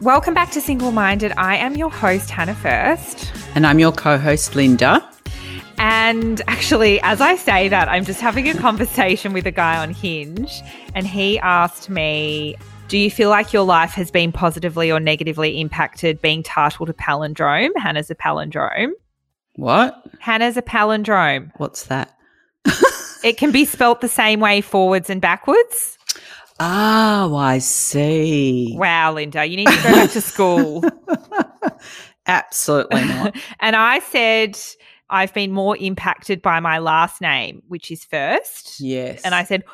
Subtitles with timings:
[0.00, 1.32] Welcome back to Single Minded.
[1.36, 3.32] I am your host, Hannah First.
[3.54, 5.02] And I'm your co host, Linda.
[5.78, 9.92] And actually, as I say that, I'm just having a conversation with a guy on
[9.92, 10.62] Hinge,
[10.94, 12.56] and he asked me,
[12.88, 16.92] Do you feel like your life has been positively or negatively impacted being titled a
[16.92, 17.70] palindrome?
[17.76, 18.92] Hannah's a palindrome.
[19.56, 20.02] What?
[20.20, 21.50] Hannah's a palindrome.
[21.56, 22.15] What's that?
[23.26, 25.98] It can be spelt the same way forwards and backwards.
[26.60, 28.74] Oh, I see.
[28.78, 30.84] Wow, Linda, you need to go back to school.
[32.26, 33.36] Absolutely not.
[33.60, 34.56] and I said,
[35.10, 38.80] I've been more impacted by my last name, which is first.
[38.80, 39.22] Yes.
[39.22, 39.64] And I said,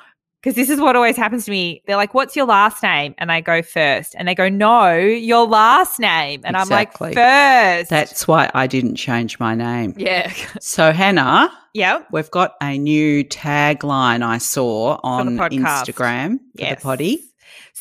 [0.43, 1.83] because this is what always happens to me.
[1.87, 5.47] They're like, "What's your last name?" And I go first, and they go, "No, your
[5.47, 7.11] last name." And Exactly.
[7.11, 7.91] I'm like, first.
[7.91, 9.95] That's why I didn't change my name.
[9.97, 12.01] yeah, So, Hannah, Yeah.
[12.11, 15.37] we've got a new tagline I saw on.
[15.39, 16.79] Instagram for Yes.
[16.79, 17.19] the potty.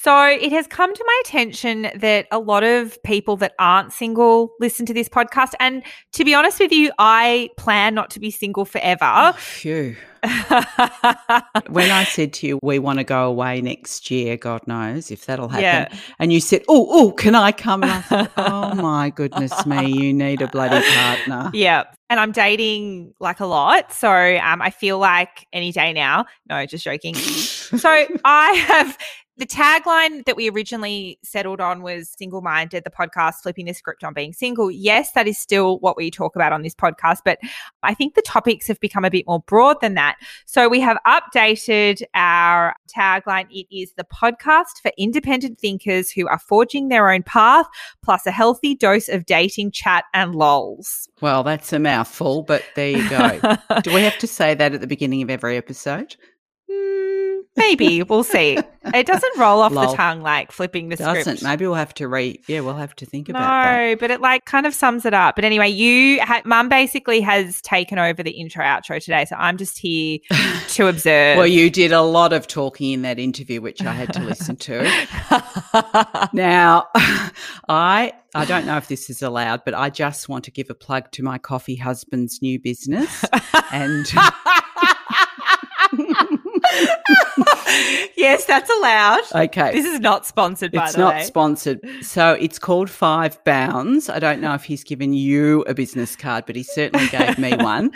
[0.03, 4.51] So it has come to my attention that a lot of people that aren't single
[4.59, 5.53] listen to this podcast.
[5.59, 9.33] And to be honest with you, I plan not to be single forever.
[9.37, 9.95] Phew.
[11.69, 15.25] When I said to you, we want to go away next year, God knows if
[15.25, 15.63] that'll happen.
[15.63, 15.99] Yeah.
[16.19, 17.83] And you said, oh, oh, can I come?
[17.83, 21.51] And I thought, oh my goodness me, you need a bloody partner.
[21.53, 21.83] Yeah.
[22.09, 23.93] And I'm dating like a lot.
[23.93, 26.25] So um, I feel like any day now.
[26.49, 27.15] No, just joking.
[27.15, 28.97] so I have
[29.41, 34.03] the tagline that we originally settled on was single minded, the podcast flipping the script
[34.03, 34.69] on being single.
[34.69, 37.39] Yes, that is still what we talk about on this podcast, but
[37.81, 40.17] I think the topics have become a bit more broad than that.
[40.45, 43.47] So we have updated our tagline.
[43.49, 47.65] It is the podcast for independent thinkers who are forging their own path,
[48.03, 51.09] plus a healthy dose of dating, chat, and lols.
[51.19, 53.57] Well, that's a mouthful, but there you go.
[53.81, 56.15] Do we have to say that at the beginning of every episode?
[56.69, 57.20] Mm,
[57.55, 58.57] maybe we'll see.
[58.93, 59.91] It doesn't roll off Lol.
[59.91, 61.21] the tongue like flipping the Doesn't.
[61.37, 61.43] script.
[61.43, 62.39] Maybe we'll have to re.
[62.47, 63.79] Yeah, we'll have to think about that.
[63.79, 65.35] No, but it like kind of sums it up.
[65.35, 69.57] But anyway, you, ha- mum basically has taken over the intro outro today, so I'm
[69.57, 70.17] just here
[70.69, 71.37] to observe.
[71.37, 74.55] Well, you did a lot of talking in that interview, which I had to listen
[74.57, 75.07] to.
[76.33, 76.87] Now,
[77.69, 80.73] I I don't know if this is allowed, but I just want to give a
[80.73, 83.25] plug to my coffee husband's new business,
[83.71, 84.05] and
[88.21, 89.21] yes, that's allowed.
[89.33, 91.79] okay, This is not sponsored, by it's the not sponsored.
[92.01, 94.09] So it's called Five Bounds.
[94.09, 97.55] I don't know if he's given you a business card, but he certainly gave me
[97.57, 97.91] one.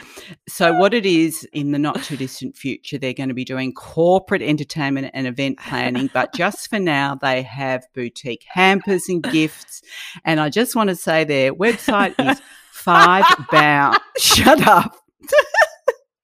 [0.48, 3.74] So what it is in the not too distant future, they're going to be doing
[3.74, 9.82] corporate entertainment and event planning, but just for now, they have boutique hampers and gifts.
[10.24, 12.42] And I just want to say their website is
[12.72, 13.98] Five Bound.
[14.18, 14.96] Shut up.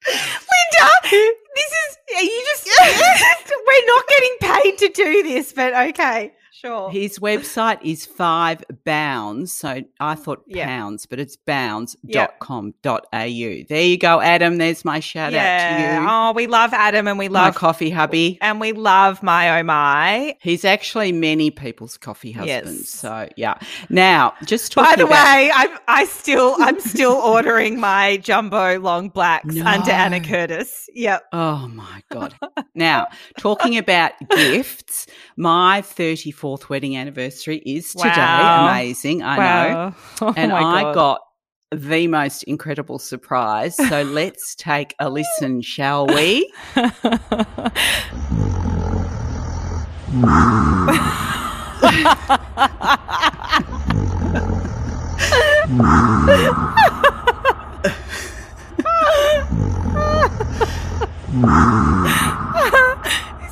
[0.08, 2.68] Linda, this is are you just
[3.68, 6.90] we're not getting paid to do this, but okay, sure.
[6.92, 9.52] His website is five bounds.
[9.52, 10.66] So I thought Yeah.
[10.68, 13.64] pounds, but it's bounds.com.au.
[13.70, 14.58] There you go, Adam.
[14.58, 16.08] There's my shout out to you.
[16.10, 18.38] Oh, we love Adam and we love my coffee hubby.
[18.42, 20.36] and we love my oh my.
[20.42, 22.66] He's actually many people's coffee Yes.
[22.66, 22.86] husband.
[22.86, 23.56] So yeah.
[23.90, 29.10] Now, just By the about- way, I'm I still I'm still ordering my jumbo long
[29.10, 29.66] blacks No.
[29.66, 30.90] under Anna Curtis.
[30.94, 31.24] Yep.
[31.34, 32.36] Oh my God.
[32.76, 33.08] now,
[33.38, 35.08] talking about gifts,
[35.42, 38.10] my 34th wedding anniversary is today.
[38.10, 38.68] Wow.
[38.68, 39.24] Amazing.
[39.24, 39.96] I know.
[40.22, 40.94] Oh and I God.
[40.94, 41.22] got
[41.72, 43.76] the most incredible surprise.
[43.76, 46.54] So let's take a listen, shall we?
[61.32, 61.38] Is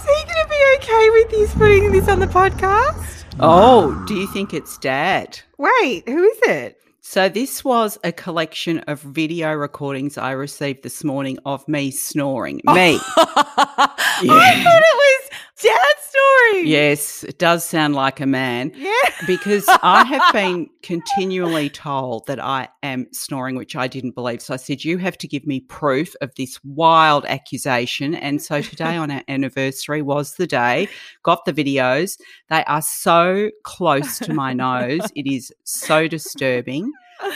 [0.06, 3.24] he gonna be okay with this putting this on the podcast?
[3.40, 5.40] Oh, do you think it's dad?
[5.60, 6.82] Wait, who is it?
[7.02, 12.58] So this was a collection of video recordings I received this morning of me snoring.
[12.58, 12.62] Me.
[12.66, 14.64] I Yeah.
[14.64, 15.19] thought it was
[15.62, 16.68] Dad's story.
[16.70, 18.72] Yes, it does sound like a man.
[18.76, 18.94] Yeah.
[19.28, 24.42] because I have been continually told that I am snoring, which I didn't believe.
[24.42, 28.16] So I said, You have to give me proof of this wild accusation.
[28.16, 30.88] And so today on our anniversary was the day,
[31.24, 32.20] got the videos.
[32.50, 35.02] They are so close to my nose.
[35.16, 36.92] It is so disturbing.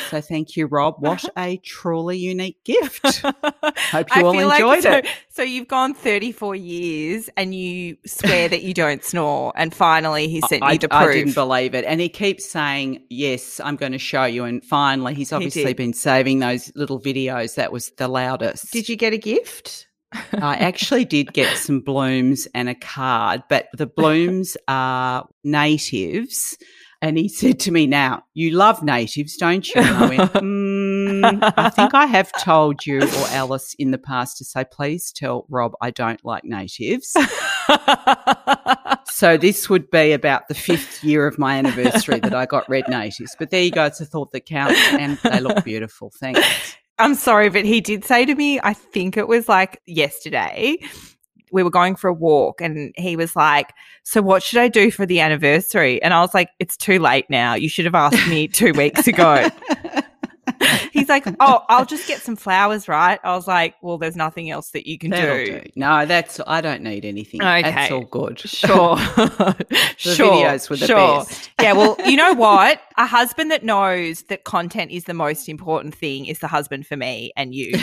[0.09, 0.95] So thank you, Rob.
[0.99, 3.21] What a truly unique gift.
[3.21, 5.07] Hope you all feel like- enjoyed so, it.
[5.29, 10.41] So you've gone 34 years and you swear that you don't snore, and finally he
[10.41, 11.15] sent I, you the I proof.
[11.15, 11.85] didn't believe it.
[11.85, 14.43] And he keeps saying, Yes, I'm going to show you.
[14.45, 15.77] And finally, he's obviously did.
[15.77, 17.55] been saving those little videos.
[17.55, 18.71] That was the loudest.
[18.71, 19.87] Did you get a gift?
[20.33, 26.57] I actually did get some blooms and a card, but the blooms are natives.
[27.03, 29.81] And he said to me, Now, you love natives, don't you?
[29.81, 34.37] And I went, mm, I think I have told you or Alice in the past
[34.37, 37.11] to say, Please tell Rob I don't like natives.
[39.05, 42.87] so this would be about the fifth year of my anniversary that I got red
[42.87, 43.35] natives.
[43.37, 43.83] But there you go.
[43.83, 44.79] It's a thought that counts.
[44.93, 46.09] And they look beautiful.
[46.21, 46.77] Thanks.
[46.99, 50.77] I'm sorry, but he did say to me, I think it was like yesterday,
[51.53, 53.73] we were going for a walk and he was like,
[54.03, 56.01] So what should I do for the anniversary?
[56.01, 57.53] And I was like, It's too late now.
[57.53, 59.49] You should have asked me two weeks ago.
[60.91, 63.19] He's like, Oh, I'll just get some flowers, right?
[63.23, 65.45] I was like, Well, there's nothing else that you can do.
[65.45, 65.61] do.
[65.75, 67.41] No, that's I don't need anything.
[67.41, 67.61] Okay.
[67.61, 68.39] That's all good.
[68.39, 68.95] Sure.
[69.15, 69.65] the
[69.95, 70.31] sure.
[70.31, 71.19] videos were the sure.
[71.19, 71.51] best.
[71.61, 72.81] yeah, well, you know what?
[72.97, 76.97] A husband that knows that content is the most important thing is the husband for
[76.97, 77.73] me and you.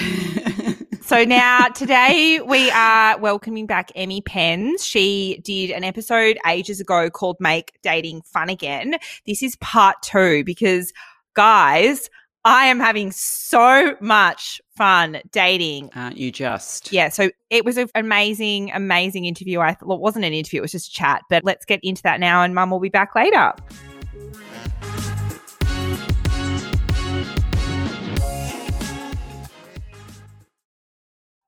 [1.11, 4.85] So now today we are welcoming back Emmy Pens.
[4.85, 8.95] She did an episode ages ago called Make Dating Fun Again.
[9.27, 10.93] This is part two because
[11.35, 12.09] guys,
[12.45, 15.91] I am having so much fun dating.
[15.97, 16.93] Aren't you just?
[16.93, 19.59] Yeah, so it was an amazing, amazing interview.
[19.59, 21.23] I well, it wasn't an interview, it was just a chat.
[21.29, 23.53] But let's get into that now, and Mum will be back later.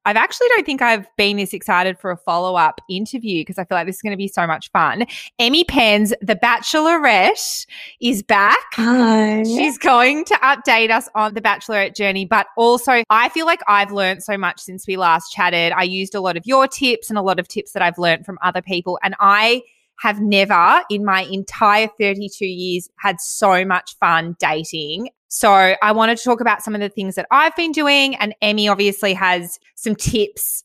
[0.04, 3.64] I've actually don't think I've been this excited for a follow up interview because I
[3.64, 5.06] feel like this is going to be so much fun.
[5.38, 7.66] Emmy Penn's The Bachelorette,
[8.00, 8.58] is back.
[8.72, 9.44] Hi.
[9.44, 13.92] She's going to update us on the Bachelorette journey, but also I feel like I've
[13.92, 15.72] learned so much since we last chatted.
[15.72, 18.26] I used a lot of your tips and a lot of tips that I've learned
[18.26, 19.62] from other people, and I
[20.00, 26.18] have never in my entire 32 years had so much fun dating so I wanted
[26.18, 28.14] to talk about some of the things that I've been doing.
[28.16, 30.62] And Emmy obviously has some tips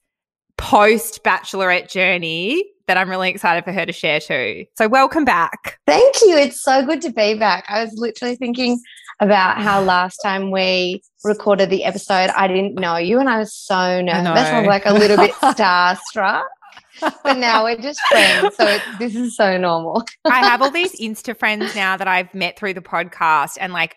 [0.57, 4.65] post bachelorette journey that I'm really excited for her to share too.
[4.77, 5.79] So welcome back.
[5.87, 6.35] Thank you.
[6.35, 7.63] It's so good to be back.
[7.69, 8.77] I was literally thinking
[9.21, 13.55] about how last time we recorded the episode, I didn't know you and I was
[13.55, 14.27] so nervous.
[14.27, 16.43] I, was like a little bit starstruck.
[17.23, 18.53] but now we're just friends.
[18.57, 20.03] So it, this is so normal.
[20.25, 23.95] I have all these Insta friends now that I've met through the podcast and like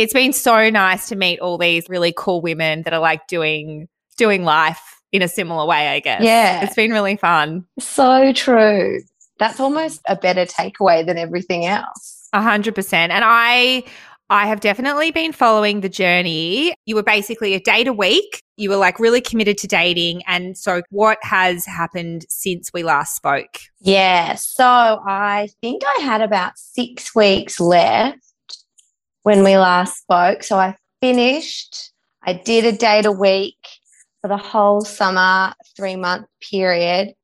[0.00, 3.86] it's been so nice to meet all these really cool women that are like doing
[4.16, 6.22] doing life in a similar way, I guess.
[6.22, 6.64] Yeah.
[6.64, 7.66] It's been really fun.
[7.78, 9.00] So true.
[9.38, 12.28] That's almost a better takeaway than everything else.
[12.32, 13.12] A hundred percent.
[13.12, 13.82] And I
[14.30, 16.72] I have definitely been following the journey.
[16.86, 18.42] You were basically a date a week.
[18.56, 20.22] You were like really committed to dating.
[20.26, 23.58] And so, what has happened since we last spoke?
[23.80, 24.36] Yeah.
[24.36, 28.29] So, I think I had about six weeks left
[29.22, 30.42] when we last spoke.
[30.42, 33.56] So I finished, I did a date a week
[34.20, 37.14] for the whole summer, three month period.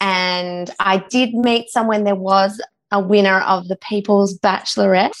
[0.00, 2.60] And I did meet someone, there was
[2.90, 5.12] a winner of the People's Bachelorette.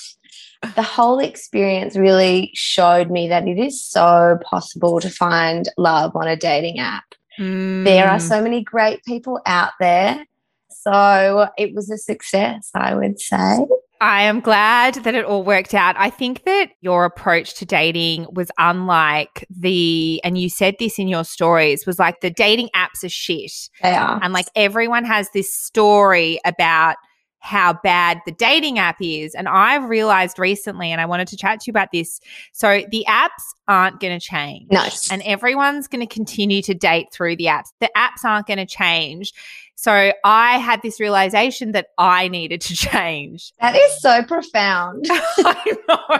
[0.74, 6.28] The whole experience really showed me that it is so possible to find love on
[6.28, 7.04] a dating app.
[7.38, 7.84] Mm.
[7.84, 10.24] There are so many great people out there.
[10.70, 13.58] So it was a success, I would say.
[14.00, 15.96] I am glad that it all worked out.
[15.98, 21.08] I think that your approach to dating was unlike the, and you said this in
[21.08, 23.52] your stories, was like the dating apps are shit.
[23.82, 24.20] They are.
[24.22, 26.96] And like everyone has this story about
[27.40, 29.34] how bad the dating app is.
[29.34, 32.20] And I've realized recently, and I wanted to chat to you about this.
[32.52, 33.30] So the apps
[33.68, 34.66] aren't going to change.
[34.70, 34.86] No.
[35.10, 37.68] And everyone's going to continue to date through the apps.
[37.80, 39.32] The apps aren't going to change.
[39.76, 43.52] So I had this realization that I needed to change.
[43.60, 45.06] That is so profound.
[45.10, 46.18] I know.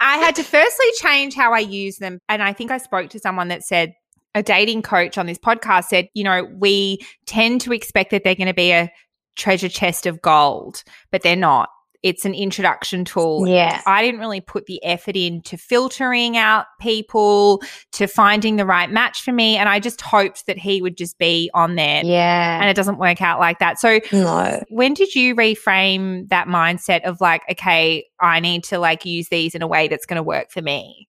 [0.00, 2.20] I had to firstly change how I use them.
[2.28, 3.94] And I think I spoke to someone that said,
[4.36, 8.34] a dating coach on this podcast said, you know, we tend to expect that they're
[8.34, 8.92] going to be a
[9.36, 11.68] treasure chest of gold, but they're not.
[12.02, 13.48] It's an introduction tool.
[13.48, 13.82] Yeah.
[13.84, 17.62] I didn't really put the effort into filtering out people,
[17.92, 19.56] to finding the right match for me.
[19.56, 22.04] And I just hoped that he would just be on there.
[22.04, 22.60] Yeah.
[22.60, 23.80] And it doesn't work out like that.
[23.80, 24.62] So, no.
[24.68, 29.54] when did you reframe that mindset of like, okay, I need to like use these
[29.54, 31.08] in a way that's going to work for me?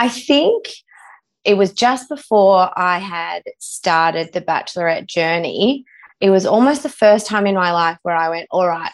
[0.00, 0.66] I think
[1.44, 5.84] it was just before I had started the bachelorette journey.
[6.20, 8.92] It was almost the first time in my life where I went, all right,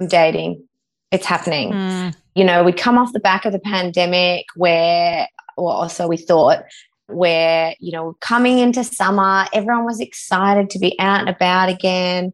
[0.00, 0.66] I'm dating.
[1.10, 1.72] It's happening.
[1.72, 2.16] Mm.
[2.34, 6.62] You know, we'd come off the back of the pandemic where, or so we thought,
[7.06, 12.32] where, you know, coming into summer, everyone was excited to be out and about again.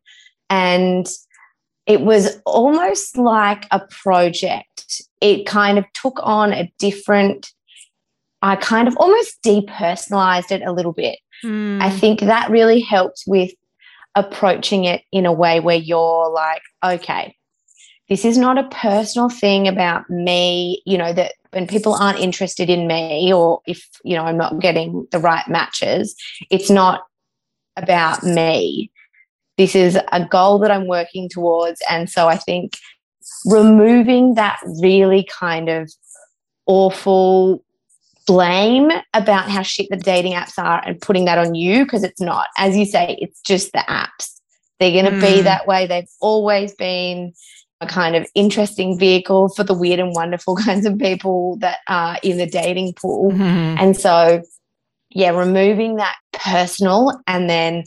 [0.48, 1.06] And
[1.86, 5.02] it was almost like a project.
[5.20, 7.52] It kind of took on a different,
[8.42, 11.82] I kind of almost depersonalized it a little bit Mm.
[11.82, 13.52] I think that really helped with
[14.14, 17.36] approaching it in a way where you're like, okay,
[18.08, 22.68] this is not a personal thing about me, you know, that when people aren't interested
[22.68, 26.16] in me or if, you know, I'm not getting the right matches,
[26.50, 27.02] it's not
[27.76, 28.90] about me.
[29.56, 31.80] This is a goal that I'm working towards.
[31.88, 32.72] And so I think
[33.44, 35.90] removing that really kind of
[36.66, 37.64] awful
[38.30, 42.20] blame about how shit the dating apps are and putting that on you because it's
[42.20, 42.46] not.
[42.58, 44.38] As you say, it's just the apps.
[44.78, 45.44] They're going to be Mm.
[45.44, 45.86] that way.
[45.88, 47.32] They've always been
[47.80, 52.18] a kind of interesting vehicle for the weird and wonderful kinds of people that are
[52.22, 53.32] in the dating pool.
[53.32, 53.76] Mhm.
[53.80, 54.42] And so,
[55.10, 57.82] yeah, removing that personal and then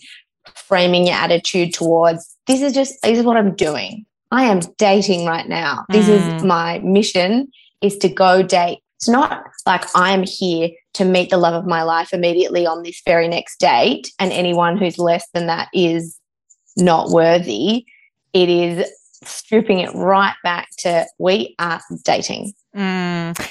[0.55, 4.05] framing your attitude towards this is just this is what I'm doing.
[4.29, 5.85] I am dating right now.
[5.89, 6.43] This is Mm.
[6.43, 7.47] my mission
[7.81, 8.79] is to go date.
[9.03, 13.01] It's not like I'm here to meet the love of my life immediately on this
[13.05, 16.17] very next date, and anyone who's less than that is
[16.77, 17.83] not worthy.
[18.31, 18.89] It is
[19.25, 22.53] stripping it right back to we are dating.
[22.73, 23.49] Mm.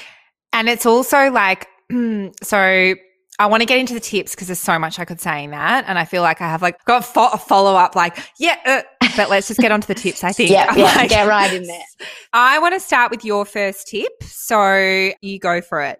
[0.53, 1.67] And it's also like,
[2.41, 2.95] so
[3.39, 5.51] I want to get into the tips because there's so much I could say in
[5.51, 5.85] that.
[5.87, 9.07] And I feel like I have like got fo- a follow up, like, yeah, uh,
[9.17, 10.51] but let's just get onto the tips, I think.
[10.51, 11.83] Yeah, I'm yeah, like- get right in there.
[12.33, 14.11] I want to start with your first tip.
[14.23, 15.99] So you go for it.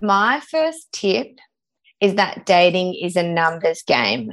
[0.00, 1.38] My first tip
[2.00, 4.32] is that dating is a numbers game.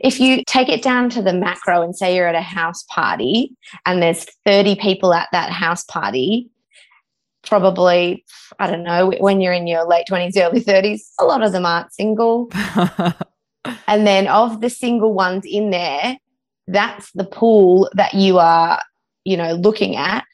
[0.00, 3.52] If you take it down to the macro and say you're at a house party
[3.86, 6.48] and there's 30 people at that house party,
[7.46, 8.24] probably,
[8.58, 11.66] I don't know, when you're in your late 20s, early 30s, a lot of them
[11.66, 12.50] aren't single.
[13.86, 16.18] And then of the single ones in there,
[16.66, 18.80] that's the pool that you are,
[19.24, 20.24] you know, looking at.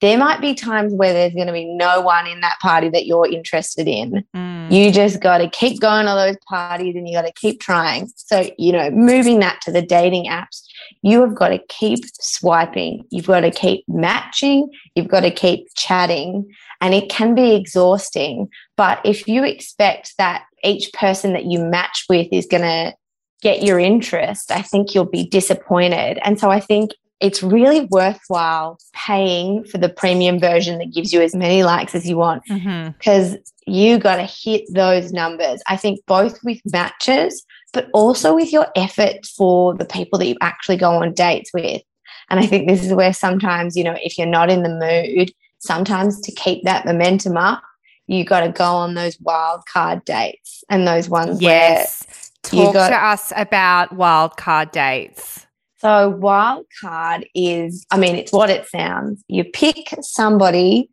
[0.00, 3.06] There might be times where there's going to be no one in that party that
[3.06, 4.24] you're interested in.
[4.34, 4.70] Mm.
[4.70, 8.10] You just got to keep going to those parties and you got to keep trying.
[8.16, 10.62] So, you know, moving that to the dating apps,
[11.02, 13.04] you have got to keep swiping.
[13.10, 14.68] You've got to keep matching.
[14.94, 16.46] You've got to keep chatting.
[16.82, 18.48] And it can be exhausting.
[18.76, 22.94] But if you expect that each person that you match with is going to
[23.40, 26.18] get your interest, I think you'll be disappointed.
[26.22, 31.22] And so I think it's really worthwhile paying for the premium version that gives you
[31.22, 32.90] as many likes as you want mm-hmm.
[32.90, 35.62] because you got to hit those numbers.
[35.66, 40.36] I think both with matches, but also with your effort for the people that you
[40.40, 41.82] actually go on dates with.
[42.28, 45.32] And I think this is where sometimes, you know, if you're not in the mood,
[45.58, 47.62] sometimes to keep that momentum up,
[48.06, 52.30] you got to go on those wild card dates and those ones Yes.
[52.52, 55.45] you Talk got- to us about wild card dates.
[55.78, 59.22] So, wild card is, I mean, it's what it sounds.
[59.28, 60.88] You pick somebody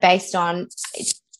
[0.00, 0.68] based on,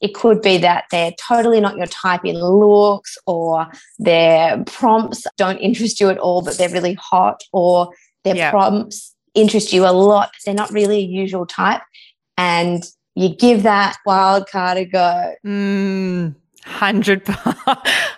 [0.01, 3.67] it could be that they're totally not your type in looks, or
[3.99, 7.91] their prompts don't interest you at all, but they're really hot, or
[8.25, 8.51] their Yeah.
[8.51, 11.83] prompts interest you a lot, they're not really a usual type.
[12.37, 12.83] And
[13.15, 15.35] you give that wild card a go.
[15.45, 16.35] Mm,
[16.65, 17.23] hundred.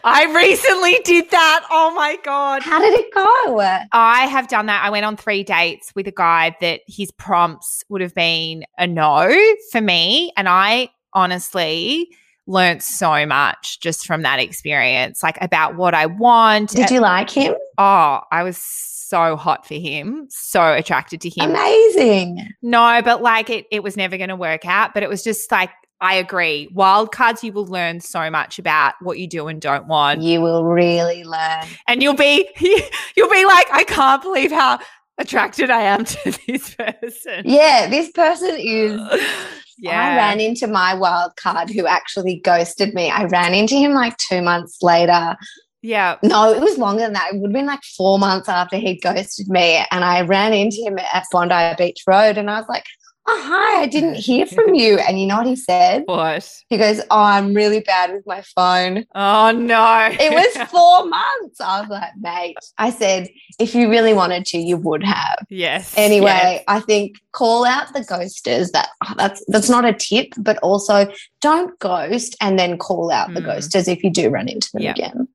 [0.04, 1.66] I recently did that.
[1.70, 2.62] Oh my god.
[2.62, 3.60] How did it go?
[3.92, 4.84] I have done that.
[4.84, 8.86] I went on three dates with a guy that his prompts would have been a
[8.86, 9.34] no
[9.70, 10.32] for me.
[10.36, 12.10] And I honestly
[12.46, 16.70] learnt so much just from that experience, like about what I want.
[16.70, 17.54] Did you like him?
[17.78, 21.50] Oh, I was so hot for him, so attracted to him.
[21.50, 22.48] Amazing.
[22.62, 24.94] No, but like it, it was never going to work out.
[24.94, 26.68] But it was just like, I agree.
[26.72, 30.22] Wild cards, you will learn so much about what you do and don't want.
[30.22, 31.64] You will really learn.
[31.88, 32.48] And you'll be,
[33.16, 34.78] you'll be like, I can't believe how
[35.18, 37.42] attracted I am to this person.
[37.44, 39.00] Yeah, this person is.
[39.82, 39.98] Yeah.
[39.98, 43.08] I ran into my wild card who actually ghosted me.
[43.08, 45.38] I ran into him like two months later.
[45.80, 46.16] Yeah.
[46.22, 47.32] No, it was longer than that.
[47.32, 49.82] It would have been like four months after he ghosted me.
[49.90, 52.84] And I ran into him at Bondi Beach Road and I was like,
[53.26, 54.98] Oh, hi, I didn't hear from you.
[54.98, 56.02] And you know what he said?
[56.06, 56.50] What?
[56.68, 59.04] He goes, Oh, I'm really bad with my phone.
[59.14, 60.08] Oh, no.
[60.18, 61.60] It was four months.
[61.60, 65.44] I was like, Mate, I said, if you really wanted to, you would have.
[65.48, 65.94] yes.
[65.96, 66.64] Anyway, yes.
[66.66, 68.72] I think call out the ghosters.
[68.72, 73.34] That oh, that's that's not a tip, but also don't ghost and then call out
[73.34, 73.56] the Mm.
[73.56, 74.92] ghosters if you do run into them Yeah.
[74.92, 75.28] again.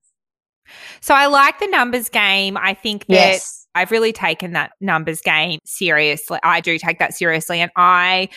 [1.01, 2.57] So I like the numbers game.
[2.57, 3.54] I think that Yes.
[3.75, 6.39] I've really taken that numbers game seriously.
[6.43, 7.59] I do take that seriously.
[7.61, 8.29] And I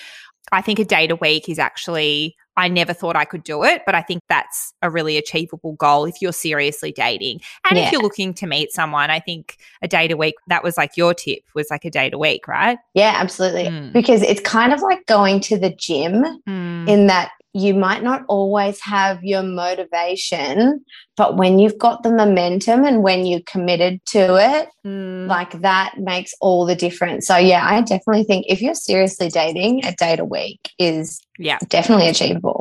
[0.51, 3.83] I think a date a week is actually I never thought I could do it,
[3.87, 7.41] but I think that's a really achievable goal if you're seriously dating.
[7.71, 7.87] And Yeah.
[7.87, 10.97] if you're looking to meet someone, I think a date a week, that was like
[10.97, 12.77] your tip, was like a date a week, right?
[12.95, 13.67] Yeah, absolutely.
[13.67, 13.93] Mm.
[13.93, 16.89] Because it's kind of like going to the gym Mm.
[16.89, 20.85] in that you might not always have your motivation,
[21.17, 25.27] but when you've got the momentum and when you're committed to it, Mm.
[25.29, 27.27] like that makes all the difference.
[27.27, 31.59] So, yeah, I definitely think if you're seriously dating, a date a week is Yeah.
[31.69, 32.58] definitely achievable.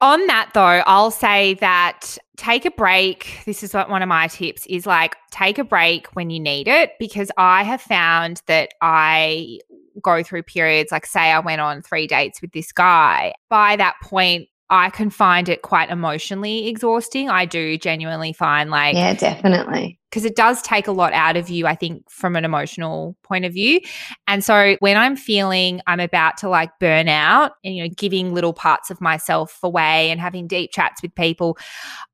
[0.00, 3.40] On that though, I'll say that take a break.
[3.46, 6.68] This is what one of my tips is like take a break when you need
[6.68, 9.58] it because I have found that I
[10.00, 13.34] go through periods like say I went on 3 dates with this guy.
[13.48, 17.30] By that point I can find it quite emotionally exhausting.
[17.30, 19.98] I do genuinely find like Yeah, definitely.
[20.10, 23.46] because it does take a lot out of you, I think, from an emotional point
[23.46, 23.80] of view.
[24.26, 28.34] And so when I'm feeling I'm about to like burn out and, you know, giving
[28.34, 31.56] little parts of myself away and having deep chats with people,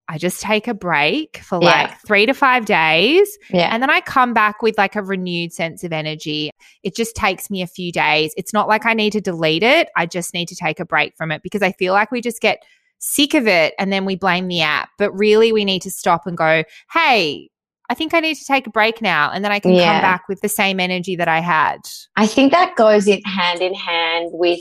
[0.08, 1.68] I just take a break for Yeah.
[1.68, 3.38] like three to five days.
[3.50, 3.70] Yeah.
[3.72, 6.50] And then I come back with like a renewed sense of energy.
[6.82, 8.34] It just takes me a few days.
[8.36, 9.88] It's not like I need to delete it.
[9.96, 12.40] I just need to take a break from it because I feel like we just
[12.42, 12.62] get
[12.98, 14.90] sick of it and then we blame the app.
[14.98, 17.48] But really, we need to stop and go, hey,
[17.90, 19.30] I think I need to take a break now.
[19.30, 19.92] And then I can Yeah.
[19.92, 21.78] come back with the same energy that I had.
[22.16, 24.60] I think that goes in hand in hand with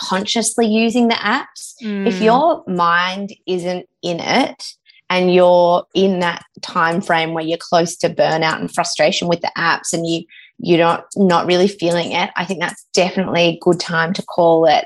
[0.00, 1.74] consciously using the apps.
[1.80, 2.24] If Mm.
[2.24, 4.74] your mind isn't in it
[5.10, 9.52] and you're in that time frame where you're close to burnout and frustration with the
[9.56, 10.24] apps and you
[10.58, 14.66] you're not not really feeling it, I think that's definitely a good time to call
[14.66, 14.84] it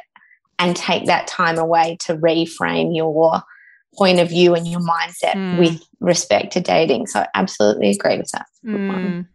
[0.59, 3.43] and take that time away to reframe your
[3.97, 5.59] point of view and your mindset Mm.
[5.59, 7.07] with respect to dating.
[7.07, 8.47] So I absolutely agree with that.
[8.65, 9.27] Mm.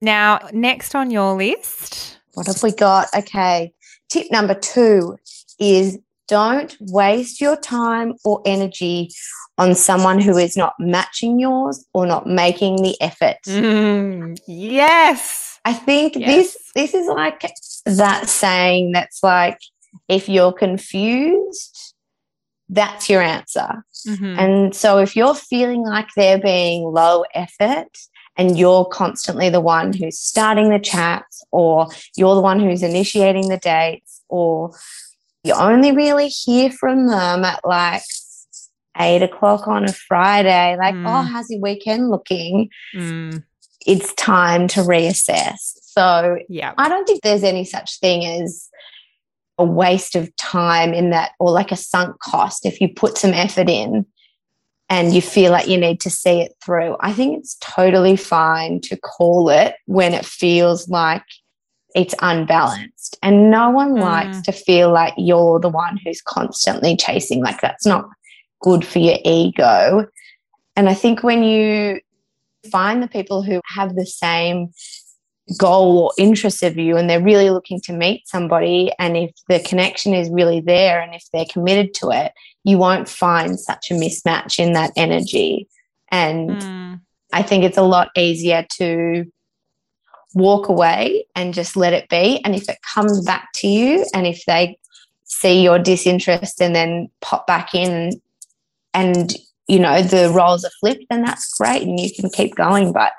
[0.00, 2.18] Now, next on your list.
[2.34, 3.08] What have we got?
[3.16, 3.72] Okay.
[4.14, 5.18] Tip number two
[5.58, 9.10] is don't waste your time or energy
[9.58, 13.38] on someone who is not matching yours or not making the effort.
[13.44, 15.58] Mm, yes.
[15.64, 16.28] I think Yes.
[16.28, 17.40] this this is like
[17.86, 19.58] that saying that's like
[20.06, 21.94] if you're confused,
[22.68, 23.84] that's your answer.
[24.06, 24.38] Mhm.
[24.38, 27.88] And so if you're feeling like they're being low effort
[28.36, 33.48] and you're constantly the one who's starting the chats or you're the one who's initiating
[33.48, 34.72] the dates or
[35.44, 38.02] you only really hear from them at like
[38.98, 41.06] eight o'clock on a Friday, like, Mm.
[41.08, 42.70] oh, how's your weekend looking?
[42.94, 43.42] Mm,
[43.86, 45.58] It's time to reassess.
[45.82, 46.72] So yeah.
[46.78, 48.68] I don't think there's any such thing as
[49.58, 53.32] a waste of time in that or like a sunk cost if you put some
[53.34, 54.06] effort in
[54.88, 56.96] and you feel like you need to see it through.
[57.00, 61.24] I think it's totally fine to call it when it feels like
[61.94, 63.16] it's unbalanced.
[63.22, 64.00] And no one Mm.
[64.00, 67.42] likes to feel like you're the one who's constantly chasing.
[67.42, 68.06] Like that's not
[68.60, 70.06] good for your ego.
[70.76, 72.00] And I think when you
[72.70, 74.70] find the people who have the same
[75.58, 79.60] goal or interest of you and they're really looking to meet somebody and if the
[79.60, 82.32] connection is really there and if they're committed to it
[82.64, 85.68] you won't find such a mismatch in that energy.
[86.10, 87.00] And Mm,
[87.32, 89.24] i think it's a lot easier to
[90.34, 92.40] walk away and just let it be.
[92.44, 94.78] And if it comes back to you and if they
[95.24, 98.20] see your disinterest and then pop back in
[98.92, 99.34] and
[99.66, 102.92] you know the roles are flipped then that's great and you can keep going.
[102.92, 103.12] But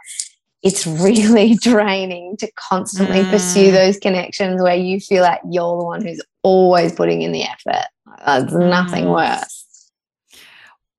[0.66, 3.30] it's really draining to constantly Mm.
[3.30, 7.44] pursue those connections where you feel like you're the one who's always putting in the
[7.44, 7.86] effort.
[8.26, 9.14] There's nothing Mm.
[9.14, 9.92] worse.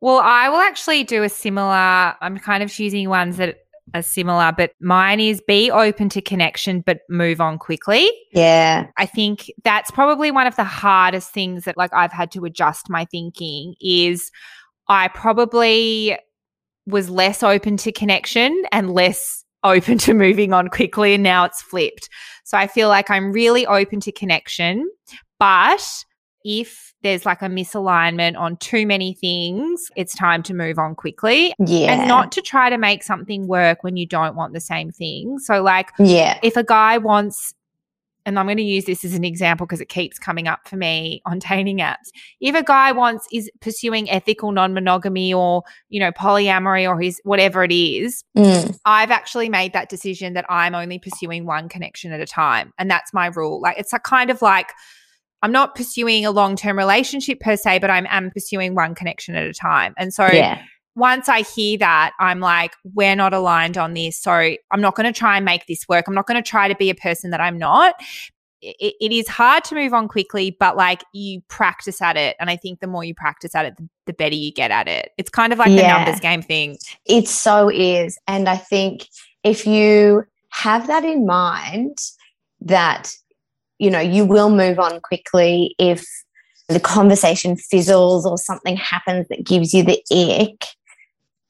[0.00, 2.14] Well, I will actually do a similar.
[2.20, 3.58] I'm kind of choosing ones that
[3.94, 8.10] are similar, but mine is be open to connection, but move on quickly.
[8.32, 8.86] Yeah.
[8.96, 12.90] I think that's probably one of the hardest things that like I've had to adjust
[12.90, 14.30] my thinking is
[14.88, 16.16] I probably
[16.86, 21.60] was less open to connection and less open to moving on quickly and now it's
[21.62, 22.08] flipped.
[22.44, 24.88] So I feel like I'm really open to connection,
[25.38, 25.82] but
[26.44, 31.52] if there's like a misalignment on too many things, it's time to move on quickly
[31.58, 31.92] Yeah.
[31.92, 35.38] and not to try to make something work when you don't want the same thing.
[35.40, 36.38] So like Yeah.
[36.42, 37.52] if a guy wants
[38.26, 40.76] and I'm going to use this as an example because it keeps coming up for
[40.76, 42.10] me on dating apps.
[42.40, 47.64] If a guy wants is pursuing ethical non-monogamy or, you know, polyamory or his whatever
[47.64, 48.76] it is, Mm.
[48.84, 52.72] I've actually made that decision that I'm only pursuing one connection at a time.
[52.78, 53.60] And that's my rule.
[53.60, 54.72] Like it's a kind of like
[55.42, 59.46] I'm not pursuing a long-term relationship per se, but I'm am pursuing one connection at
[59.46, 59.94] a time.
[59.96, 60.62] And so Yeah.
[60.96, 64.18] Once I hear that, I'm like, we're not aligned on this.
[64.18, 66.06] So I'm not going to try and make this work.
[66.08, 67.94] I'm not going to try to be a person that I'm not.
[68.62, 72.34] It, it is hard to move on quickly, but like you practice at it.
[72.40, 74.88] And I think the more you practice at it, the, the better you get at
[74.88, 75.10] it.
[75.18, 76.78] It's kind of like the numbers game thing.
[77.04, 78.18] It so is.
[78.26, 79.06] And I think
[79.44, 81.98] if you have that in mind,
[82.62, 83.12] that,
[83.78, 86.06] you know, you will move on quickly if
[86.68, 90.64] the conversation fizzles or something happens that gives you the ick.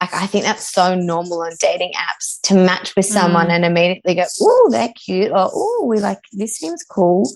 [0.01, 3.51] Like I think that's so normal on dating apps to match with someone Mm.
[3.53, 7.31] and immediately go, "Oh, they're cute," or "Oh, we like this seems cool."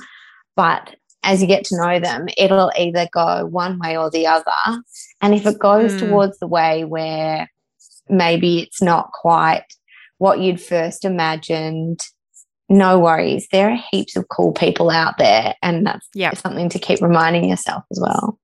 [0.57, 4.83] But as you get to know them, it'll either go one way or the other.
[5.21, 5.99] And if it goes Mm.
[6.01, 7.51] towards the way where
[8.09, 9.65] maybe it's not quite
[10.19, 12.01] what you'd first imagined,
[12.69, 13.47] no worries.
[13.53, 16.37] There are heaps of cool people out there, and that's Yep.
[16.39, 18.39] something to keep reminding yourself as well.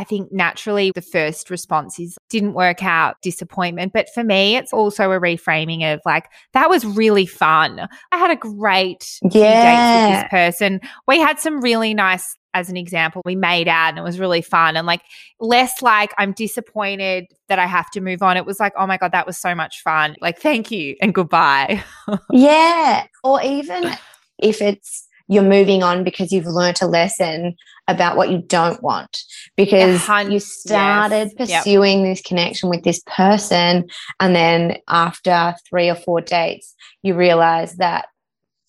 [0.00, 3.92] I think naturally the first response is didn't work out, disappointment.
[3.92, 7.86] But for me, it's also a reframing of like, that was really fun.
[8.10, 10.22] I had a great dates with Yeah.
[10.22, 10.80] this person.
[11.06, 14.40] We had some really nice, as an example, we made out and it was really
[14.40, 14.74] fun.
[14.74, 15.02] And like,
[15.38, 18.38] less like, I'm disappointed that I have to move on.
[18.38, 20.16] It was like, oh my God, that was so much fun.
[20.22, 21.84] Like, thank you and goodbye.
[22.30, 23.06] Yeah.
[23.22, 23.92] Or even
[24.38, 27.54] if it's you're moving on because you've learnt a lesson
[27.86, 29.22] about what you don't want
[29.56, 31.48] because you started yes.
[31.48, 31.58] Yep.
[31.64, 33.88] pursuing this connection with this person
[34.18, 38.06] and then after three or four dates you realize that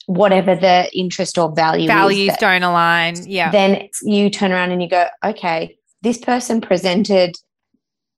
[0.06, 3.15] whatever the interest or value Values don't align.
[3.26, 3.52] Yeah.
[3.52, 7.36] then you turn around and you go, okay, this person presented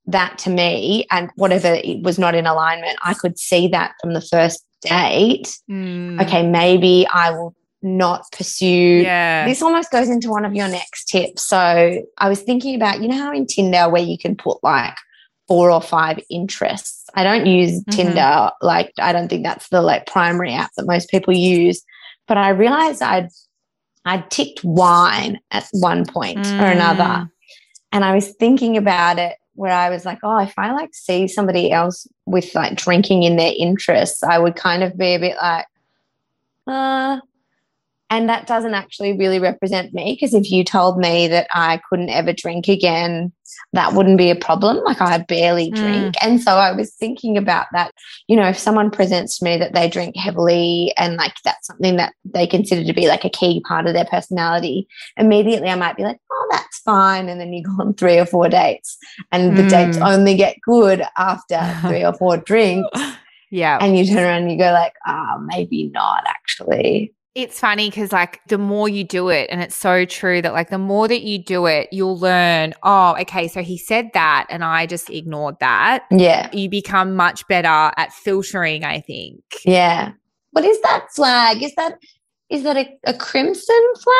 [0.06, 4.12] that to me, and whatever it was not in alignment, I could see that from
[4.12, 5.58] the first date.
[5.70, 6.22] Mm.
[6.22, 9.02] Okay, maybe I will not pursue.
[9.02, 9.46] Yeah.
[9.46, 11.44] This almost goes into one of your next tips.
[11.44, 14.94] So I was thinking about, you know, how in Tinder where you can put like
[15.46, 17.04] four or five interests.
[17.14, 17.92] I don't use Mhm.
[17.94, 18.50] Tinder.
[18.62, 21.82] Like, I don't think that's the like primary app that most people use.
[22.26, 23.28] But I realized I'd
[24.06, 27.02] I'd ticked wine at one point or another.
[27.04, 27.30] Mm.
[27.92, 31.28] And I was thinking about it where I was like, oh, if I like see
[31.28, 35.36] somebody else with like drinking in their interests, I would kind of be a bit
[35.40, 35.66] like,
[36.66, 37.20] uh,
[38.10, 42.10] and that doesn't actually really represent me because if you told me that I couldn't
[42.10, 43.32] ever drink again,
[43.72, 44.76] that wouldn't be a problem.
[44.84, 45.74] Like I barely Mm.
[45.76, 46.14] drink.
[46.22, 47.90] And so I was thinking about that.
[48.28, 51.96] You know, if someone presents to me that they drink heavily and like that's something
[51.96, 54.86] that they consider to be like a key part of their personality,
[55.16, 57.28] immediately I might be like, oh, that's fine.
[57.28, 58.96] And then you go on three or four dates
[59.32, 60.12] and the dates Mm.
[60.14, 62.88] only get good after three or four drinks.
[63.50, 63.78] Yeah.
[63.80, 67.12] And you turn around and you go like, ah, maybe not actually.
[67.34, 70.70] It's funny because, like, the more you do it, and it's so true that, like,
[70.70, 74.62] the more that you do it, you'll learn, oh, okay, so he said that, and
[74.62, 76.04] I just ignored that.
[76.12, 76.48] Yeah.
[76.52, 77.66] You become much better
[77.96, 79.42] at filtering, I think.
[79.64, 80.12] Yeah.
[80.52, 81.62] What is that flag?
[81.62, 81.98] Is that
[82.50, 84.14] is that a, a crimson flag?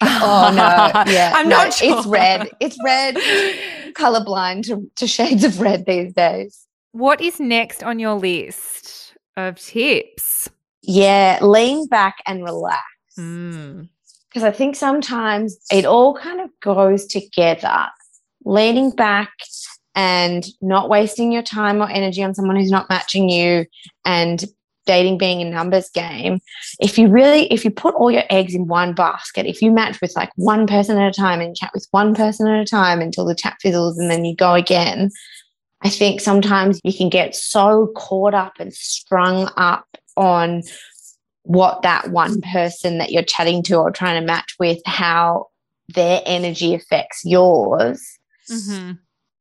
[0.24, 1.12] Oh no.
[1.12, 1.32] Yeah.
[1.34, 1.98] I'm no, not sure.
[1.98, 2.50] It's red.
[2.60, 3.16] It's red.
[3.94, 6.66] Colorblind to, to shades of red these days.
[6.92, 10.48] What is next on your list of tips?
[10.82, 11.38] Yeah.
[11.42, 12.82] Lean back and relax.
[13.18, 13.90] Mm.
[14.28, 17.86] because I think sometimes it all kind of goes together.
[18.44, 19.30] Leaning back
[19.94, 23.66] and not wasting your time or energy on someone who's not matching you
[24.06, 24.44] and
[24.86, 26.40] dating being a numbers game.
[26.80, 30.00] If you really, if you put all your eggs in one basket, if you match
[30.00, 33.00] with like one person at a time and chat with one person at a time
[33.00, 35.10] until the chat fizzles and then you go again,
[35.82, 40.62] I think sometimes you can get so caught up and strung up on
[41.42, 45.48] what that one person that you're chatting to or trying to match with, how
[45.88, 48.92] their energy affects yours, hmm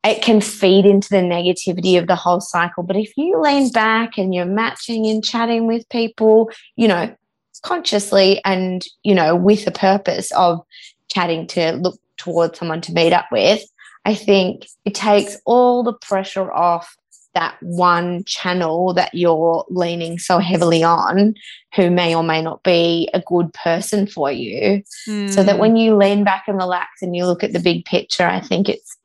[0.03, 2.83] it can feed into the negativity of the whole cycle.
[2.83, 7.15] But if you lean back and you're matching and chatting with people, you know,
[7.61, 10.61] consciously and, you know, with the purpose of
[11.09, 13.63] chatting to look towards someone to meet up with,
[14.05, 16.97] I think it takes all the pressure off
[17.33, 21.33] that one channel that you're leaning so heavily on
[21.75, 25.45] who may or may not be a good person for you so Mm.
[25.45, 28.39] that when you lean back and relax and you look at the big picture i
[28.39, 28.97] think it's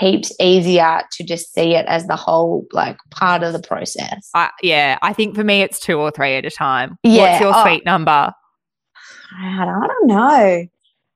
[0.00, 4.50] heaps easier to just see it as the whole like part of the process I,
[4.62, 6.98] yeah, I think for me it's two or three at a time.
[7.02, 7.62] Yeah, What's your oh.
[7.62, 8.32] sweet number?
[9.38, 10.66] I don't, I don't know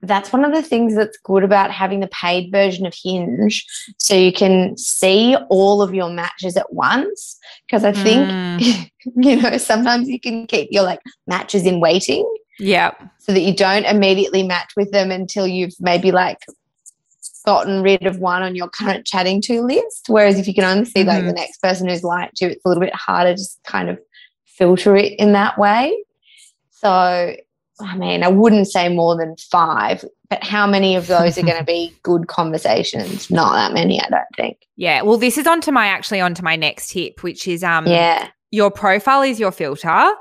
[0.03, 3.67] that's one of the things that's good about having the paid version of hinge
[3.99, 8.91] so you can see all of your matches at once because i think Mm.
[9.17, 12.27] you know sometimes you can keep your like matches in waiting
[12.59, 13.03] Yep.
[13.19, 16.39] so that you don't immediately match with them until you've maybe like
[17.47, 20.05] gotten rid of one on your current chatting to list.
[20.09, 21.29] Whereas if you can only see like Mhm.
[21.29, 23.99] the next person who's liked you, it's a little bit harder to just kind of
[24.45, 25.97] filter it in that way.
[26.71, 27.35] So,
[27.81, 31.59] I mean, I wouldn't say more than five, but how many of those are going
[31.59, 33.31] to be good conversations?
[33.31, 34.67] Not that many, I don't think.
[34.77, 35.03] Yeah.
[35.03, 38.29] Well, this is onto my actually onto my next tip, which is um Yeah.
[38.53, 40.13] Your profile is your filter.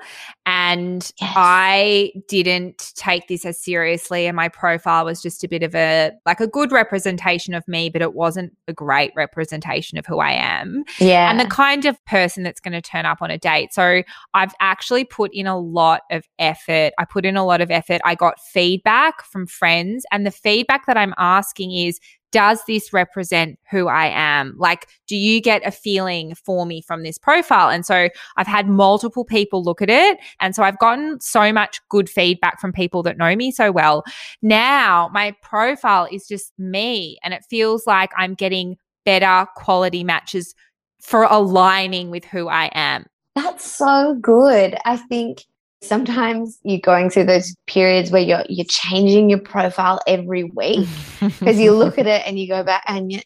[0.45, 1.33] And Yes.
[1.35, 4.25] I didn't take this as seriously.
[4.27, 7.89] And my profile was just a bit of a, like a good representation of me,
[7.89, 11.29] but it wasn't a great representation of who I am Yeah.
[11.29, 13.73] and the kind of person that's going to turn up on a date.
[13.73, 14.01] So
[14.33, 16.93] I've actually put in a lot of effort.
[16.97, 18.01] I put in a lot of effort.
[18.03, 21.99] I got feedback from friends, and the feedback that I'm asking is,
[22.31, 24.55] does this represent who I am?
[24.57, 27.69] Like, do you get a feeling for me from this profile?
[27.69, 30.19] And so I've had multiple people look at it.
[30.39, 34.03] And so I've gotten so much good feedback from people that know me so well.
[34.41, 40.53] Now my profile is just me, and it feels like I'm getting better quality matches
[41.01, 43.05] for aligning with who I am.
[43.35, 44.75] That's so good.
[44.85, 45.45] I think
[45.81, 50.87] sometimes you're going through those periods where you're you're changing your profile every week
[51.21, 53.19] because you look at it and you go back and you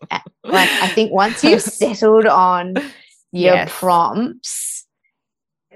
[0.43, 2.75] like I think once you've settled on
[3.31, 3.71] your Yes.
[3.71, 4.85] prompts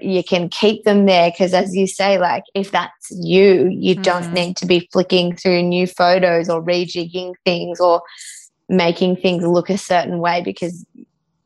[0.00, 4.26] you can keep them there because as you say like if that's you you don't
[4.26, 4.32] Mhm.
[4.32, 8.00] need to be flicking through new photos or rejigging things or
[8.68, 10.84] making things look a certain way because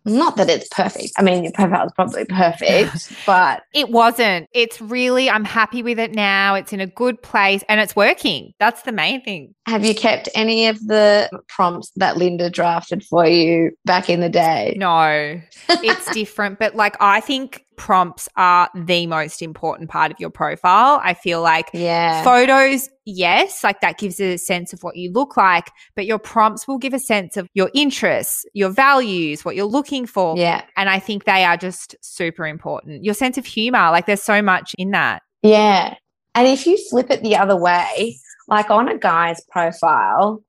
[0.05, 4.49] not that it's perfect i mean your profile is probably perfect but It wasn't.
[4.53, 6.55] It's really, I'm happy with it now.
[6.55, 8.53] It's in a good place and it's working.
[8.59, 9.55] That's the main thing.
[9.67, 14.29] have you kept any of the prompts that linda drafted for you back in the
[14.29, 16.59] day No, it's different.
[16.59, 21.01] But like, I think prompts are the most important part of your profile.
[21.03, 25.37] I feel like yeah Photos, yes, like that gives a sense of what you look
[25.37, 29.67] like, but your prompts will give a sense of your interests, your values, what you're
[29.67, 30.39] looking for.
[30.39, 33.03] yeah And I think they are just super important.
[33.03, 35.23] Your sense of humor, like there's so much in that.
[35.43, 35.97] Yeah.
[36.37, 38.17] And if you flip it the other way,
[38.47, 40.45] like on a guy's profile,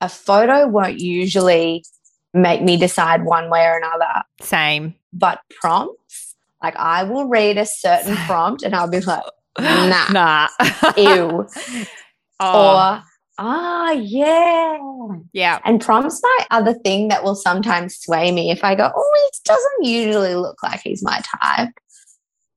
[0.00, 1.82] a photo won't usually
[2.32, 4.22] make me decide one way or another.
[4.40, 4.94] Same.
[5.12, 6.29] But prompts,
[6.62, 9.22] like I will read a certain prompt and I'll be like,
[9.58, 10.48] nah, Nah.
[10.96, 11.46] ew.
[12.42, 13.02] Oh, Or,
[13.38, 14.78] ah, yeah.
[15.34, 15.58] yeah.
[15.66, 19.36] And prompts my other thing that will sometimes sway me if I go, oh, it
[19.44, 21.68] doesn't usually look like he's my type.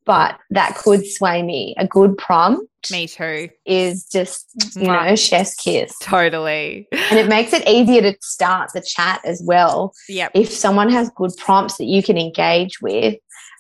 [0.06, 1.76] But that could sway me.
[1.78, 3.50] A good prompt Me too.
[3.66, 5.10] is just, you Mwah.
[5.10, 5.94] know, chef's kiss.
[6.02, 6.88] Totally.
[6.94, 9.94] And it makes it easier to start the chat as well.
[10.08, 10.32] Yep.
[10.34, 13.16] If someone has good prompts that you can engage with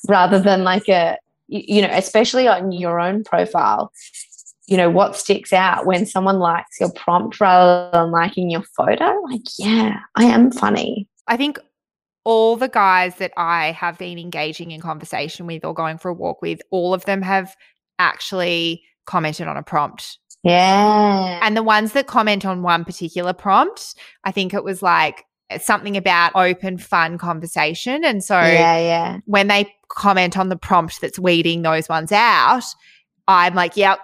[0.08, 3.92] rather than like a, you know, especially on your own profile,
[4.68, 9.20] you know, what sticks out when someone likes your prompt rather than liking your photo?
[9.30, 11.08] Like, yeah, I am funny.
[11.28, 11.60] I think
[12.24, 16.13] all the guys that I have been engaging in conversation with or going for a
[16.13, 17.56] walk with, all of them have
[18.00, 20.18] actually commented on a prompt.
[20.44, 21.39] Yeah.
[21.42, 25.58] And the ones that comment on one particular prompt, I think it was like eh,
[25.58, 28.04] something about open, fun conversation.
[28.04, 29.18] And so yeah, yeah.
[29.26, 32.63] when they comment on the prompt that's weeding those ones out,
[33.27, 33.99] I'm like, yep.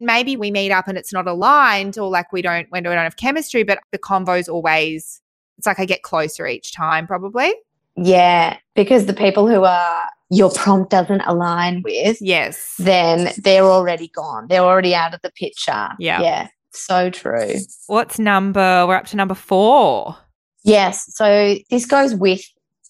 [0.00, 2.98] Maybe we meet up and it's not aligned, or like we don't when we don't
[2.98, 5.20] have chemistry, but the convo's always
[5.56, 7.54] it's like I get closer each time, probably.
[7.96, 8.58] Yeah.
[8.74, 12.74] Because the people who are your prompt doesn't align with, Yes.
[12.78, 14.46] then they're already gone.
[14.48, 15.88] They're already out of the picture.
[16.00, 16.20] Yeah.
[16.20, 16.48] Yeah.
[16.72, 17.54] So true.
[17.86, 18.84] What's number?
[18.86, 20.16] We're up to number four.
[20.64, 21.04] Yes.
[21.14, 22.42] So this goes with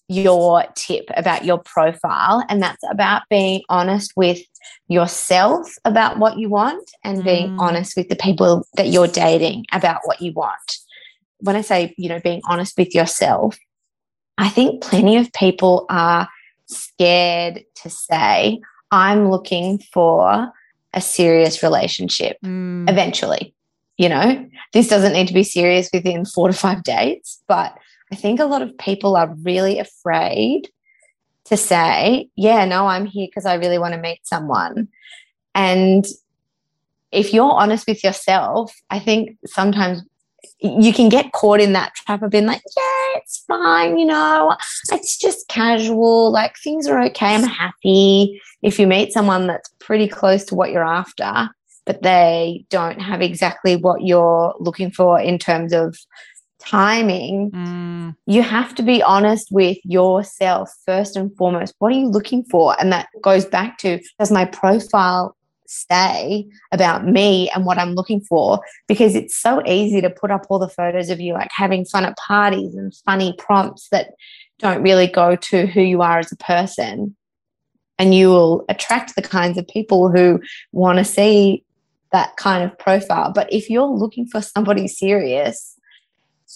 [0.07, 4.39] your tip about your profile, and that's about being honest with
[4.87, 7.55] yourself about what you want and being Mm.
[7.59, 10.77] honest with the people that you're dating about what you want.
[11.39, 13.57] When I say, you know, being honest with yourself,
[14.37, 16.27] I think plenty of people are
[16.67, 18.59] scared to say,
[18.91, 20.51] I'm looking for
[20.93, 22.89] a serious relationship Mm.
[22.89, 23.53] eventually.
[23.97, 27.77] You know, this doesn't need to be serious within four to five dates, but
[28.15, 30.69] I think a lot of people are really afraid
[31.43, 34.87] to say, Yeah, no, I'm here because I really want to meet someone.
[35.53, 36.05] And
[37.11, 40.01] if you're honest with yourself, I think sometimes
[40.61, 44.55] you can get caught in that trap of being like, Yeah, it's fine, you know,
[44.93, 48.41] it's just casual, like things are okay, I'm happy.
[48.61, 51.49] If you meet someone that's pretty close to what you're after,
[51.85, 55.97] but they don't have exactly what you're looking for in terms of
[56.65, 58.15] timing, Mm.
[58.25, 61.75] you have to be honest with yourself first and foremost.
[61.79, 62.75] What are you looking for?
[62.79, 65.35] And that goes back to does my profile
[65.67, 68.59] say about me and what I'm looking for?
[68.87, 72.05] Because it's so easy to put up all the photos of you like having fun
[72.05, 74.11] at parties and funny prompts that
[74.59, 77.15] don't really go to who you are as a person.
[77.97, 81.63] And you will attract the kinds of people who want to see
[82.11, 83.31] that kind of profile.
[83.33, 85.74] But if you're looking for somebody serious,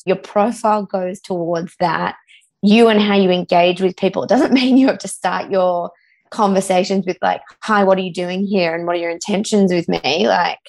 [0.05, 2.15] your profile goes towards that.
[2.61, 4.23] You and how you engage with people.
[4.23, 5.91] It doesn't mean you have to start your
[6.29, 8.75] conversations with like, hi, what are you doing here?
[8.75, 10.27] And what are your intentions with me?
[10.27, 10.59] Like,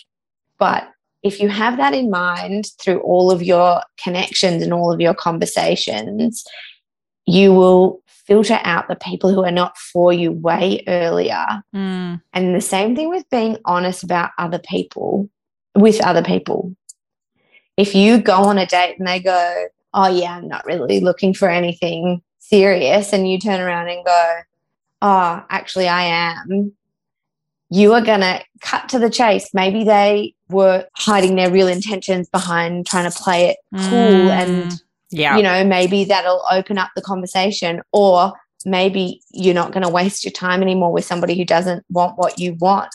[0.59, 0.89] but
[1.23, 5.15] if you have that in mind through all of your connections and all of your
[5.15, 6.45] conversations,
[7.27, 11.45] you will filter out the people who are not for you way earlier.
[11.75, 12.23] Mm.
[12.33, 15.29] And the same thing with being honest about other people,
[15.75, 16.75] with other people.
[17.81, 21.35] If you go on a date and they go, Oh, yeah, I'm not really looking
[21.35, 24.35] for anything serious, and you turn around and go,
[25.03, 26.73] Oh, actually, I am,
[27.71, 29.49] you are going to cut to the chase.
[29.55, 33.57] Maybe they were hiding their real intentions behind trying to play it
[33.89, 34.81] cool and Mm.
[35.11, 35.37] yeah.
[35.37, 38.33] you know, maybe that'll open up the conversation, or
[38.67, 42.39] maybe you're not going to waste your time anymore with somebody who doesn't want what
[42.39, 42.95] you want.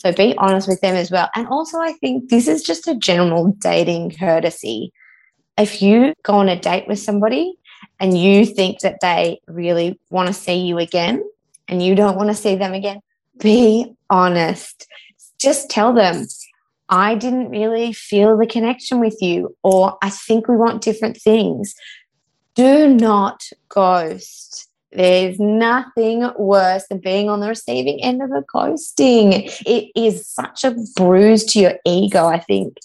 [0.00, 1.28] So be honest with them as well.
[1.34, 4.92] And also, I think this is just a general dating courtesy.
[5.58, 7.54] If you go on a date with somebody
[7.98, 11.22] and you think that they really want to see you again
[11.68, 13.00] and you don't want to see them again,
[13.38, 14.88] be honest.
[15.38, 16.26] Just tell them,
[16.88, 21.74] I didn't really feel the connection with you, or I think we want different things.
[22.54, 24.69] Do not ghost.
[24.92, 29.50] There's nothing worse than being on the receiving end of a ghosting.
[29.64, 32.26] It is such a bruise to your ego.
[32.26, 32.76] I think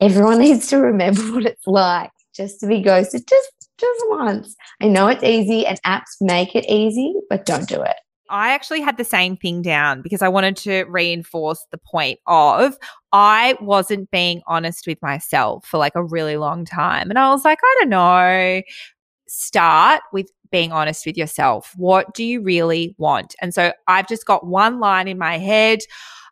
[0.00, 4.56] everyone needs to remember what it's like just to be ghosted just just once.
[4.80, 7.96] I know it's easy and apps make it easy, but don't do it.
[8.30, 12.76] I actually had the same thing down because I wanted to reinforce the point of
[13.12, 17.08] I wasn't being honest with myself for like a really long time.
[17.08, 18.62] And I was like, I don't know.
[19.28, 21.72] Start with being honest with yourself.
[21.76, 23.34] What do you really want?
[23.40, 25.80] And so I've just got one line in my head.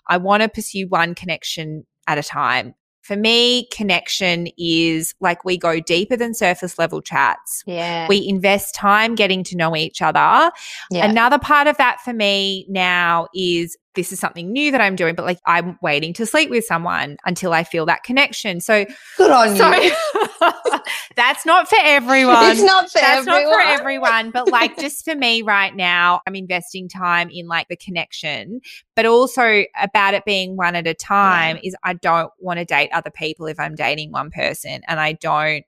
[0.08, 2.74] I want to pursue one connection at a time.
[3.02, 7.62] For me, connection is like we go deeper than surface level chats.
[7.64, 8.08] Yeah.
[8.08, 10.50] We invest time getting to know each other.
[10.90, 11.08] yeah.
[11.08, 15.14] Another part of that for me now is this is something new that I'm doing,
[15.14, 18.60] but like I'm waiting to sleep with someone until I feel that connection.
[18.60, 19.92] So, Good on so you.
[21.16, 22.50] that's not for everyone.
[22.50, 23.50] It's not for that's everyone.
[23.50, 27.68] not for everyone, but like just for me right now, I'm investing time in like
[27.68, 28.60] the connection,
[28.94, 32.90] but also about it being one at a time is I don't want to date
[32.92, 35.64] other people if I'm dating one person and I don't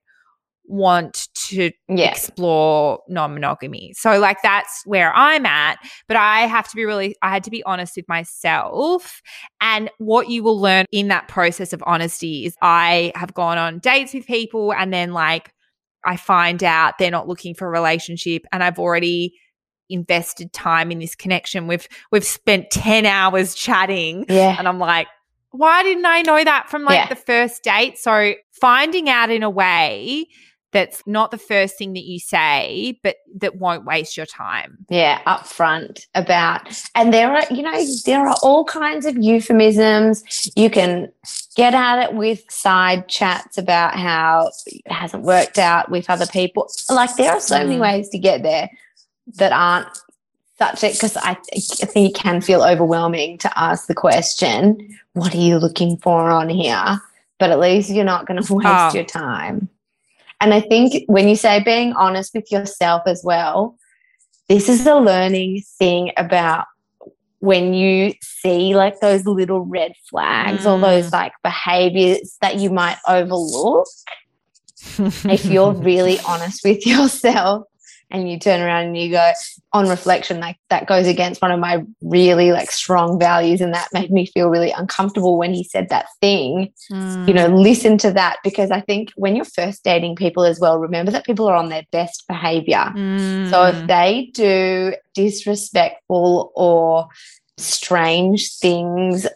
[0.69, 2.11] want to Yeah.
[2.11, 3.95] explore non-monogamy.
[3.97, 7.51] So like that's where I'm at, but I have to be really I had to
[7.51, 9.23] be honest with myself
[9.61, 13.79] and what you will learn in that process of honesty is I have gone on
[13.79, 15.51] dates with people and then like
[16.05, 19.35] I find out they're not looking for a relationship and I've already
[19.91, 21.67] invested time in this connection.
[21.67, 24.55] We've we've spent 10 hours chatting Yeah.
[24.59, 25.09] and I'm like,
[25.51, 27.09] why didn't I know that from like Yeah.
[27.09, 27.99] the first date?
[27.99, 30.27] So finding out in a way
[30.71, 34.79] that's not the first thing that you say, but that won't waste your time.
[34.91, 36.61] yeah upfront about
[36.95, 41.11] and there are you know there are all kinds of euphemisms you can
[41.57, 46.69] get at it with side chats about how it hasn't worked out with other people
[46.91, 47.81] like there are so many Mm.
[47.81, 48.71] ways to get there
[49.37, 49.89] that aren't
[50.59, 55.35] such a because I, I think it can feel overwhelming to ask the question what
[55.35, 57.01] are you looking for on here
[57.39, 58.91] but at least you're not going to waste Oh.
[58.95, 59.69] your time
[60.41, 63.77] and i think when you say being honest with yourself as well
[64.49, 66.67] this is a learning thing about
[67.41, 71.13] when you see like those little red flags or those mm.
[71.13, 73.87] like behaviors that you might overlook
[74.99, 77.65] if you're really honest with yourself
[78.11, 79.33] and you turn around and you go
[79.73, 83.89] on reflection like that goes against one of my really like strong values and that
[83.93, 86.73] made me feel really uncomfortable when he said that thing.
[87.27, 90.79] You know listen to that because i think when you're first dating people as well
[90.79, 92.95] remember that people are on their best behavior.
[93.51, 93.87] So if Mm.
[93.87, 97.09] they do disrespectful or
[97.59, 99.27] strange things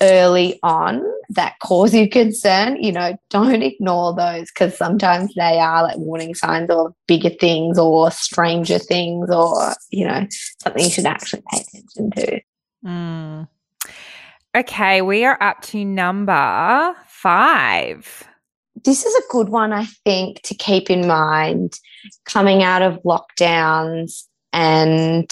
[0.00, 5.82] early on that cause you concern, you know, don't ignore those because sometimes they are
[5.82, 10.26] like warning signs or bigger things or stranger things or, you know,
[10.62, 12.40] something you should actually pay attention to.
[12.84, 13.48] Mm.
[14.56, 18.24] Okay, we are up to number five.
[18.84, 21.74] This is a good one, I think, to keep in mind
[22.24, 24.24] coming out of lockdowns.
[24.52, 25.30] And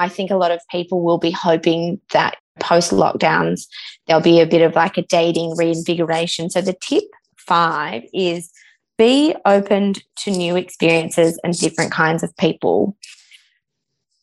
[0.00, 3.66] I think a lot of people will be hoping that post lockdowns,
[4.06, 6.50] there'll be a bit of like a dating reinvigoration.
[6.50, 7.04] So the tip
[7.36, 8.50] five is
[8.96, 12.96] be open to new experiences and different kinds of people.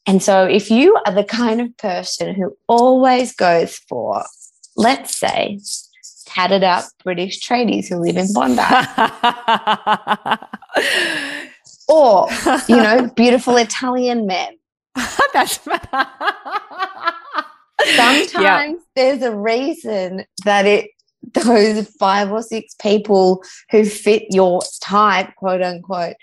[0.06, 4.24] And so if you are the kind of person who always goes for,
[4.76, 5.60] let's say,
[6.26, 8.62] tatted up British tradies who live in Bondi,
[11.88, 12.28] or,
[12.68, 14.57] you know, beautiful Italian men,
[15.34, 15.60] That's
[17.96, 20.90] Sometimes there's a reason that it
[21.34, 26.16] those five or six people who fit your type, quote unquote,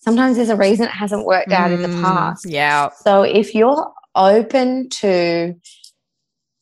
[0.00, 2.48] sometimes there's a reason it hasn't worked out in the Mm, past.
[2.48, 2.90] Yeah.
[3.02, 5.54] So if you're open to,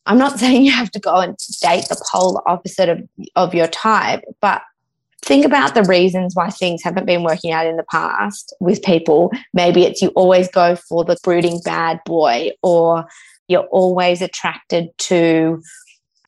[0.05, 3.01] I'm not saying you have to go and date the polar opposite of,
[3.35, 4.61] of your type, but
[5.23, 9.31] think about the reasons why things haven't been working out in the past with people.
[9.53, 13.05] Maybe it's you always go for the brooding bad boy, or
[13.47, 15.61] you're always attracted to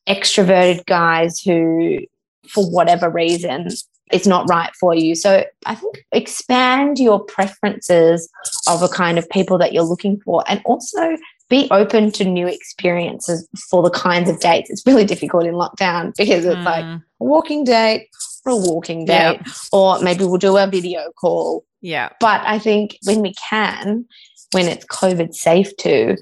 [0.08, 2.00] extroverted guys who,
[2.48, 3.70] for whatever reason,
[4.12, 5.16] it's not right for you.
[5.16, 8.30] So I think expand your preferences
[8.68, 11.18] of a kind of people that you're looking for and also
[11.50, 14.70] be open to new experiences for the kinds of dates.
[14.70, 18.08] It's really difficult in lockdown because it's like Mm, a walking date
[18.46, 19.40] or a walking date,
[19.72, 21.64] or maybe we'll do a video call.
[21.82, 22.10] yeah.
[22.20, 24.06] But I think when we can,
[24.52, 26.18] when it's COVID safe to,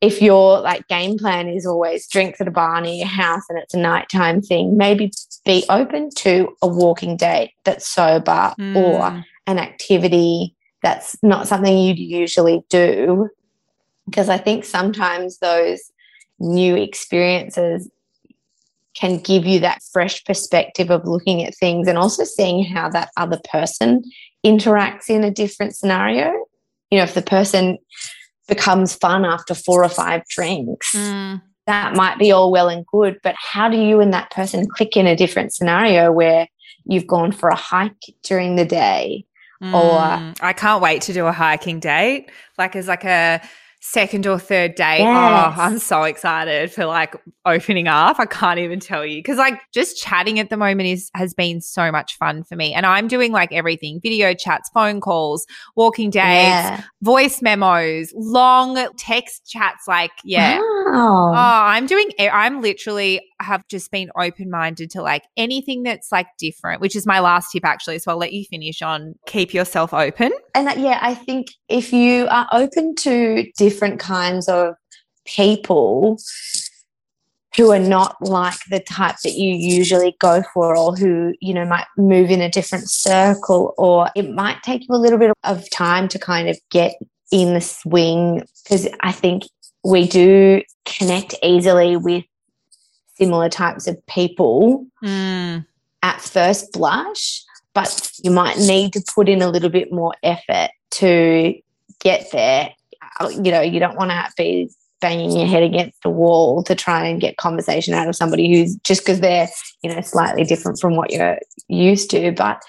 [0.00, 3.58] if your like game plan is always drinks at a bar near your house and
[3.58, 5.10] it's a nighttime thing, maybe
[5.44, 11.76] be open to a walking date that's sober or Mm, an activity that's not something
[11.76, 13.28] you'd usually do.
[14.08, 15.90] Because I think sometimes those
[16.38, 17.90] new experiences
[18.94, 23.10] can give you that fresh perspective of looking at things and also seeing how that
[23.16, 24.02] other person
[24.44, 26.32] interacts in a different scenario.
[26.90, 27.78] You know, if the person
[28.48, 33.18] becomes fun after four or five drinks, mm, that might be all well and good,
[33.22, 36.48] but how do you and that person click in a different scenario where
[36.86, 39.26] you've gone for a hike during the day?
[40.18, 40.36] mm.
[40.40, 42.30] I can't wait to do a hiking date.
[42.56, 43.40] Like as like a
[43.90, 44.98] second or third date.
[44.98, 45.54] Yes.
[45.56, 47.14] Oh, I'm so excited for like
[47.46, 48.20] opening up.
[48.20, 49.22] I can't even tell you.
[49.22, 52.74] Cause like just chatting at the moment is has been so much fun for me.
[52.74, 56.82] And I'm doing like everything, video chats, phone calls, walking dates, Yeah.
[57.02, 59.88] voice memos, long text chats.
[59.88, 60.58] Like, yeah.
[60.92, 61.32] Wow.
[61.32, 66.26] Oh, I'm doing, I'm literally have just been open minded to like anything that's like
[66.38, 67.98] different, which is my last tip actually.
[67.98, 70.32] So I'll let you finish on keep yourself open.
[70.54, 74.74] and that, yeah, I think if you are open to different kinds of
[75.26, 76.18] people
[77.56, 81.64] who are not like the type that you usually go for or who you know
[81.64, 85.68] might move in a different circle or it might take you a little bit of
[85.70, 86.94] time to kind of get
[87.32, 89.42] in the swing because i think
[89.84, 92.24] we do connect easily with
[93.16, 95.66] similar types of people Mm,
[96.02, 97.42] at first blush,
[97.74, 101.54] but you might need to put in a little bit more effort to
[102.00, 102.70] get there.
[103.20, 104.70] Uh, You know, you don't want to be
[105.00, 108.74] banging your head against the wall to try and get conversation out of somebody who's
[108.82, 109.48] just because they're,
[109.82, 112.32] you know, slightly different from what you're used to.
[112.32, 112.62] But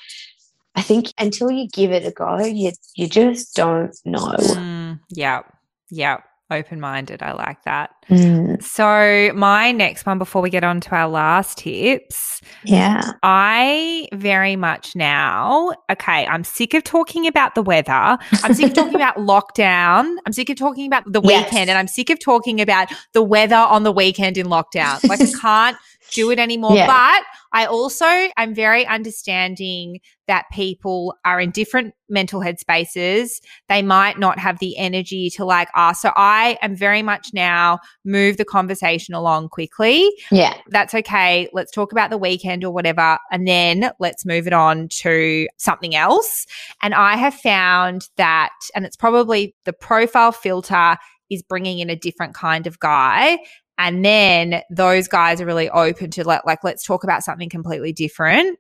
[0.76, 4.36] I think until you give it a go, you you just don't know.
[4.38, 5.42] mm, yeah.
[5.90, 6.20] Yeah.
[6.52, 7.22] Open minded.
[7.22, 7.92] I like that.
[8.10, 13.12] Mm, So, my next one before we get on to our last tips, yeah.
[13.22, 18.18] I very much now, okay, I'm sick of talking about the weather.
[18.44, 20.16] I'm sick of talking about lockdown.
[20.26, 21.52] I'm sick of talking about the Yes.
[21.52, 25.08] weekend and I'm sick of talking about the weather on the weekend in lockdown.
[25.08, 25.78] Like, I can't
[26.12, 26.76] do it anymore.
[26.76, 26.88] Yeah.
[26.88, 28.06] But I also,
[28.38, 33.42] I'm very understanding that people are in different mental head spaces.
[33.68, 36.02] They might not have the energy to like ask.
[36.02, 40.56] So, I am very much now move the conversation along quickly Yeah.
[40.68, 41.50] that's okay.
[41.54, 43.18] Let's talk about the weekend or whatever.
[43.32, 46.46] And then let's move it on to something else.
[46.84, 50.98] And I have found that, and it's probably the profile filter
[51.30, 53.38] is bringing in a different kind of guy.
[53.80, 57.94] And then those guys are really open to like, like, let's talk about something completely
[57.94, 58.60] different.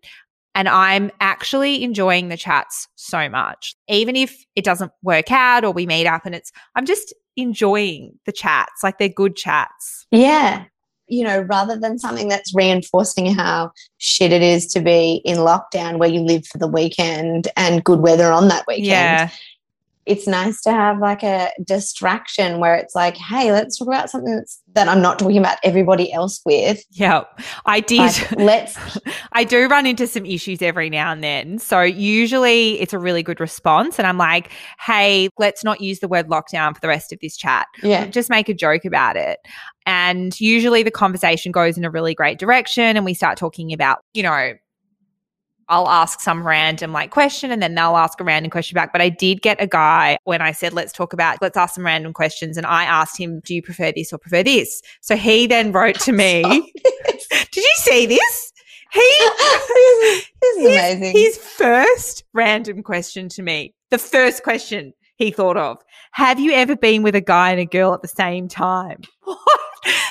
[0.55, 3.75] And I'm actually enjoying the chats so much.
[3.87, 8.17] Even if it doesn't work out or we meet up and it's, I'm just enjoying
[8.25, 8.81] the chats.
[8.81, 10.07] Like they're good chats.
[10.09, 10.65] Yeah.
[11.07, 15.97] You know, rather than something that's reinforcing how shit it is to be in lockdown
[15.97, 18.85] where you live for the weekend and good weather on that weekend.
[18.85, 19.29] Yeah.
[20.05, 24.35] It's nice to have like a distraction where it's like, hey, let's talk about something
[24.35, 26.83] that's, that I'm not talking about everybody else with.
[26.91, 27.23] Yeah,
[27.65, 27.99] I did.
[27.99, 28.99] Like, let's,
[29.33, 31.59] I do run into some issues every now and then.
[31.59, 33.99] So usually it's a really good response.
[33.99, 37.37] And I'm like, hey, let's not use the word lockdown for the rest of this
[37.37, 37.67] chat.
[37.83, 38.07] yeah.
[38.07, 39.39] Just make a joke about it.
[39.85, 42.95] And usually the conversation goes in a really great direction.
[42.95, 44.53] And we start talking about, you know,
[45.69, 48.91] I'll ask some random like question and then they'll ask a random question back.
[48.91, 51.85] But I did get a guy when I said, let's talk about, let's ask some
[51.85, 52.57] random questions.
[52.57, 54.81] And I asked him, do you prefer this or prefer this?
[55.01, 56.41] So he then wrote to me,
[57.51, 58.53] did you see this?
[58.91, 58.99] He,
[60.41, 61.11] this is his, amazing.
[61.11, 65.77] his first random question to me, the first question, he thought of.
[66.13, 69.01] Have you ever been with a guy and a girl at the same time?
[69.23, 69.58] What?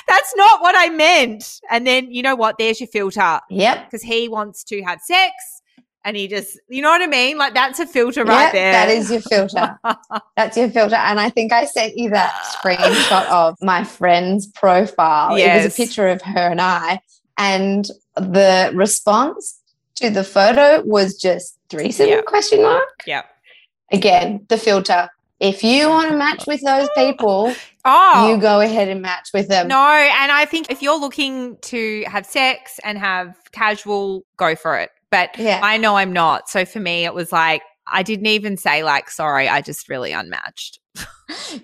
[0.09, 1.61] That's not what I meant.
[1.69, 2.57] And then you know what?
[2.57, 3.85] There's your filter Yep.
[3.85, 5.31] because he wants to have sex
[6.03, 7.37] and he just, you know what I mean?
[7.37, 8.71] Like that's a filter right Yep, there.
[8.73, 9.79] That is your filter.
[10.35, 10.95] That's your filter.
[10.95, 12.31] And I think I sent you that
[12.63, 15.35] screenshot of my friend's profile.
[15.35, 17.01] It was a picture of her and I.
[17.37, 17.85] And
[18.15, 19.59] the response
[19.95, 22.21] to the photo was just threesome Yeah.
[22.21, 23.03] question mark.
[23.05, 23.25] Yep.
[23.91, 25.09] Again, the filter.
[25.39, 27.53] If you want to match with those people,
[27.85, 29.69] Oh, you go ahead and match with them.
[29.69, 34.77] No, and I think if you're looking to have sex and have casual, go for
[34.77, 34.89] it.
[35.11, 35.61] But Yeah.
[35.63, 36.49] I know I'm not.
[36.49, 37.61] So for me, it was like,
[37.91, 40.79] I didn't even say, like, sorry, I just really unmatched.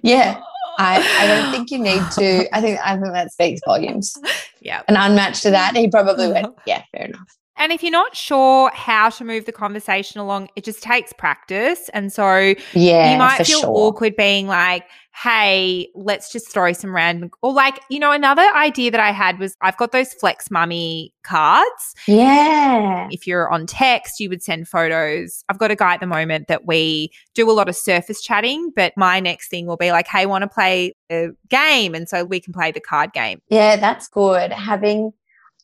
[0.01, 0.39] Yeah.
[0.77, 2.55] I, I don't think you need to.
[2.55, 4.13] I think I think that speaks volumes.
[4.61, 4.81] Yeah.
[4.87, 7.27] An unmatched to that, he probably went, Yeah, fair enough.
[7.57, 11.89] And if you're not sure how to move the conversation along, it just takes practice.
[11.93, 13.11] And so Yeah.
[13.13, 13.69] you might feel sure.
[13.69, 14.83] awkward being like,
[15.23, 19.39] hey, let's just throw some random, or like, you know, another idea that I had
[19.39, 21.95] was I've got those Flex Mami cards.
[22.05, 23.07] Yeah.
[23.09, 25.45] If you're on text, you would send photos.
[25.47, 28.73] I've got a guy at the moment that we do a lot of surface chatting,
[28.75, 31.95] but my next thing will be like, hey, want to play a game?
[31.95, 33.39] And so we can play the card game.
[33.49, 34.51] Yeah, that's good.
[34.51, 35.13] Having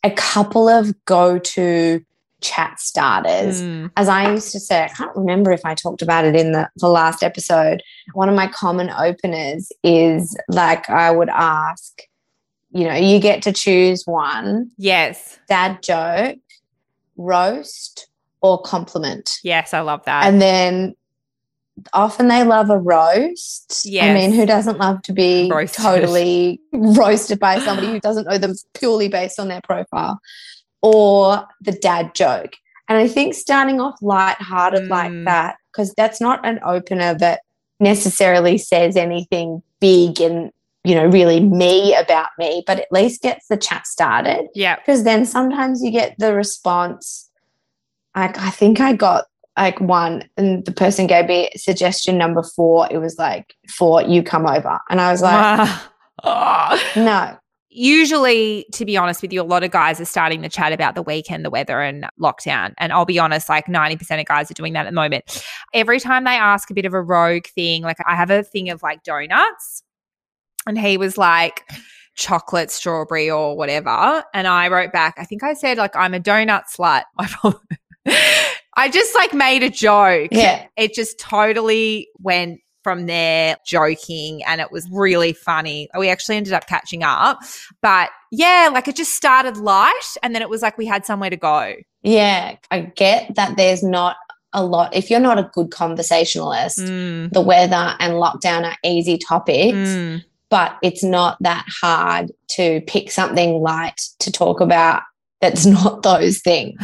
[0.03, 2.03] a couple of go to
[2.41, 3.61] chat starters.
[3.61, 3.91] Mm.
[3.95, 6.69] As I used to say, I can't remember if I talked about it in the,
[6.77, 7.83] the last episode.
[8.13, 12.01] One of my common openers is like I would ask,
[12.71, 15.39] you know, you get to choose one Yes.
[15.47, 16.39] dad joke,
[17.15, 18.07] roast,
[18.41, 19.29] or compliment.
[19.43, 20.25] Yes, I love that.
[20.25, 20.95] And then
[21.93, 23.85] often they love a roast.
[24.11, 25.83] I mean, who doesn't love to be Roasted.
[25.83, 30.19] totally roasted by somebody who doesn't know them purely based on their profile?
[30.81, 32.53] Or the dad joke.
[32.89, 35.25] And I think starting off lighthearted like Mm.
[35.25, 37.41] that, because that's not an opener that
[37.79, 40.51] necessarily says anything big and,
[40.83, 44.75] you know, really me about me, but at least gets the chat started yeah.
[44.77, 47.29] because then sometimes you get the response
[48.13, 49.23] like i think i got
[49.57, 54.23] like one and the person gave me suggestion number four it was like four you
[54.23, 55.69] come over and i was like
[56.95, 57.37] no
[57.73, 60.93] Usually, to be honest with you, a lot of guys are starting to chat about
[60.93, 62.73] the weekend, the weather, and lockdown.
[62.77, 65.41] And I'll be honest, like 90% of guys are doing that at the moment.
[65.73, 68.69] Every time they ask a bit of a rogue thing, like I have a thing
[68.69, 69.83] of like donuts,
[70.67, 71.63] and he was like,
[72.15, 74.21] chocolate, strawberry, or whatever.
[74.33, 77.03] And I wrote back, I think I said, like, I'm a donut slut.
[78.75, 80.29] I just like made a joke.
[80.31, 85.87] yeah It just totally went from there joking and it was really funny.
[85.97, 87.39] We actually ended up catching up.
[87.81, 91.29] But yeah, like it just started light and then it was like we had somewhere
[91.29, 91.75] to go.
[92.03, 94.15] yeah i get that there's not
[94.53, 99.17] a lot if you're not a good conversationalist Mm, the weather and lockdown are easy
[99.19, 100.23] topics mm.
[100.49, 105.03] but it's not that hard to pick something light to talk about
[105.41, 106.77] that's not those things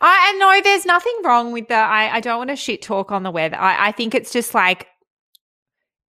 [0.00, 3.22] I know there's nothing wrong with the I, I don't want to shit talk on
[3.22, 3.56] the weather.
[3.56, 4.86] I, I think it's just like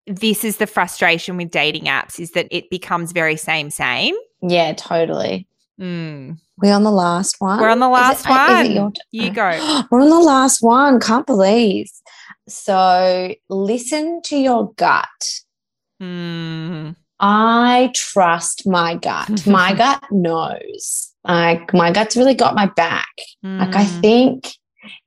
[0.06, 4.14] this is the frustration with dating apps is that it becomes very same same.
[4.42, 5.46] yeah totally
[5.80, 6.38] Mm.
[6.58, 7.60] We're on the last one.
[7.60, 8.72] We're on the last uh, it one.
[8.72, 9.84] your You go.
[9.90, 11.00] We're on the last one.
[11.00, 11.90] Can't believe.
[12.48, 15.40] So listen to your gut.
[16.00, 16.96] Mm.
[17.20, 19.46] I trust my gut.
[19.46, 21.12] My gut knows.
[21.28, 23.08] Like my gut's really got my back.
[23.42, 24.00] Like I Mm.
[24.00, 24.48] think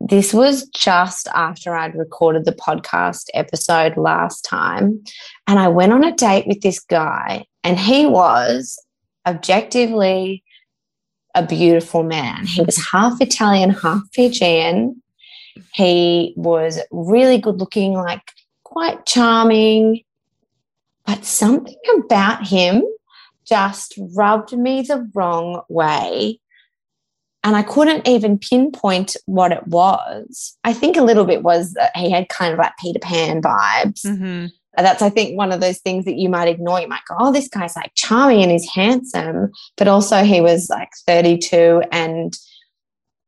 [0.01, 5.01] this was just after I'd recorded the podcast episode last time.
[5.47, 8.78] And I went on a date with this guy, and he was
[9.26, 10.43] objectively
[11.36, 12.45] a beautiful man.
[12.45, 15.01] He was half Italian, half Fijian.
[15.74, 18.22] He was really good looking, like
[18.63, 20.01] quite charming.
[21.05, 22.84] But something about him
[23.50, 26.39] just rubbed me the wrong way
[27.43, 30.58] and I couldn't even pinpoint what it was.
[30.64, 34.06] I think a little bit was that he had kind of like Peter Pan vibes.
[34.06, 34.52] Mhm.
[34.78, 36.80] And That's, I think, one of those things that you might ignore.
[36.80, 39.52] You might go, oh, this guy's like charming and he's handsome.
[39.78, 42.38] But also, he was like 32 and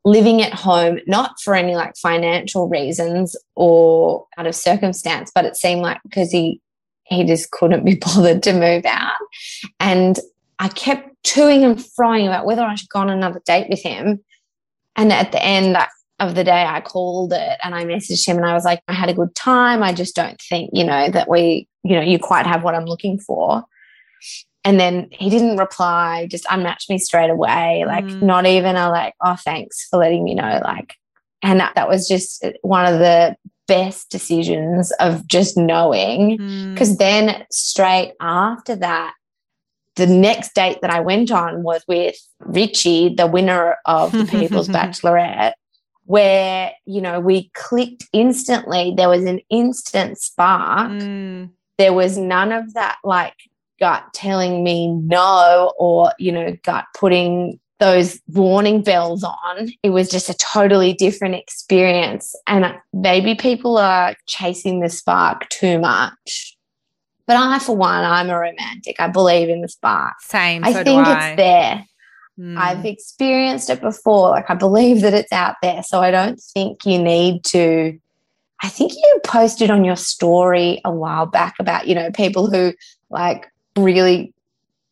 [0.05, 5.55] living at home, not for any like financial reasons or out of circumstance, but it
[5.55, 6.61] seemed like because he,
[7.11, 9.13] he just couldn't be bothered to move out.
[9.79, 10.19] And
[10.59, 14.23] I kept toing and froing about whether I should go on another date with him.
[14.95, 15.77] And at the end
[16.19, 18.93] of the day, I called it and I messaged him and I was like, I
[18.93, 19.81] had a good time.
[19.83, 22.85] I just don't think, you know, that we, you know, you quite have what I'm
[22.85, 23.63] looking for.
[24.63, 27.83] And then he didn't reply, just unmatched me straight away.
[27.87, 28.21] Like, Mm.
[28.21, 30.61] not even a like, oh, thanks for letting me know.
[30.63, 30.93] Like,
[31.41, 33.35] and that, that was just one of the
[33.67, 36.37] best decisions of just knowing.
[36.37, 36.73] Mm.
[36.73, 39.13] Because then straight after that,
[39.95, 44.67] the next date that I went on was with Richie, the winner of the People's
[44.69, 45.53] Bachelorette,
[46.05, 48.93] where, you know, we clicked instantly.
[48.95, 50.91] There was an instant spark.
[50.91, 51.51] Mm.
[51.77, 53.35] There was none of that like
[53.79, 59.73] gut telling me no or, you know, gut putting those warning bells on.
[59.81, 62.35] It was just a totally different experience.
[62.47, 66.55] And maybe people are chasing the spark too much.
[67.25, 68.97] But I, for one, I'm a romantic.
[68.99, 70.13] I believe in the spark.
[70.21, 70.63] Same.
[70.63, 71.29] I so think I.
[71.29, 71.85] it's there.
[72.39, 72.57] Mm.
[72.57, 74.29] I've experienced it before.
[74.29, 75.81] Like I believe that it's out there.
[75.81, 77.99] So I don't think you need to.
[78.63, 82.73] I think you posted on your story a while back about, you know, people who
[83.09, 84.35] like really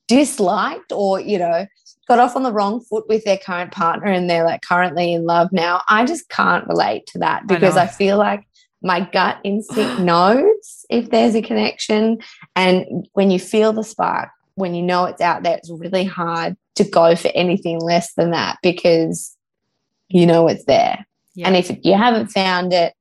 [0.07, 1.67] disliked or, you know,
[2.09, 5.25] got off on the wrong foot with their current partner and they're like currently in
[5.25, 5.83] love now.
[5.87, 7.83] I just can't relate to that because know.
[7.83, 8.47] I, feel like
[8.81, 12.17] my gut instinct knows if there's a connection.
[12.55, 16.57] And when you feel the spark, when you know it's out there, it's really hard
[16.75, 19.37] to go for anything less than that because
[20.07, 21.05] you know it's there.
[21.35, 21.47] Yeah.
[21.47, 22.93] And if you haven't found it,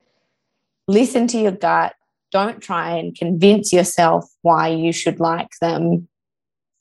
[0.86, 1.94] listen to your gut.
[2.30, 6.08] Don't try and convince yourself why you should like them.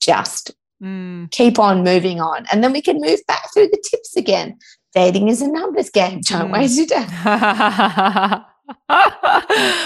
[0.02, 1.32] Just Mm.
[1.32, 2.46] keep on moving on.
[2.52, 4.58] And then we can move back through the tips again.
[4.94, 6.22] Dating is a numbers game.
[6.22, 6.54] Don't Mm.
[6.54, 8.44] waste your time.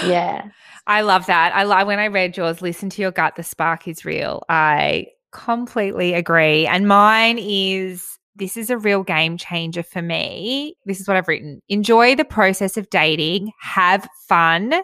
[0.04, 0.48] Yeah.
[0.86, 1.54] I love that.
[1.54, 4.42] I love when I read yours, listen to your gut, the spark is real.
[4.48, 6.66] I completely agree.
[6.66, 10.74] And mine is this is a real game changer for me.
[10.86, 11.60] This is what I've written.
[11.68, 14.74] Enjoy the process of dating, have fun.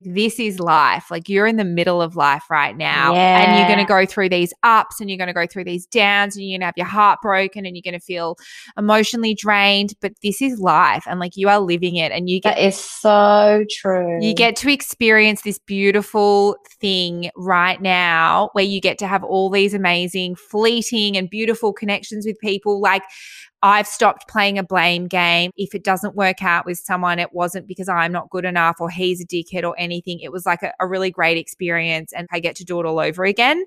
[0.00, 1.10] This is life.
[1.10, 3.14] Like you're in the middle of life right now.
[3.14, 5.86] And you're going to go through these ups and you're going to go through these
[5.86, 8.36] downs and you're going to have your heart broken and you're going to feel
[8.76, 9.94] emotionally drained.
[10.00, 11.04] But this is life.
[11.08, 14.22] And like you are living it and you get That is so true.
[14.22, 19.50] you get to experience this beautiful thing right now where you get to have all
[19.50, 22.80] these amazing, fleeting, and beautiful connections with people.
[22.80, 23.02] Like,
[23.62, 25.50] I've stopped playing a blame game.
[25.56, 28.88] If it doesn't work out with someone, it wasn't because I'm not good enough or
[28.90, 30.20] he's a dickhead or anything.
[30.20, 33.00] It was like a, a really great experience and I get to do it all
[33.00, 33.64] over again.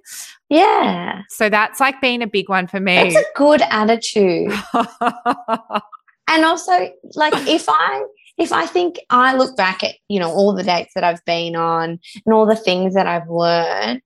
[0.50, 1.22] yeah.
[1.30, 2.98] So that's like been a big one for me.
[2.98, 4.54] It's a good attitude.
[6.32, 6.72] and also
[7.16, 8.04] like if i
[8.38, 11.56] if i think i look back at you know all the dates that i've been
[11.56, 14.02] on and all the things that i've learned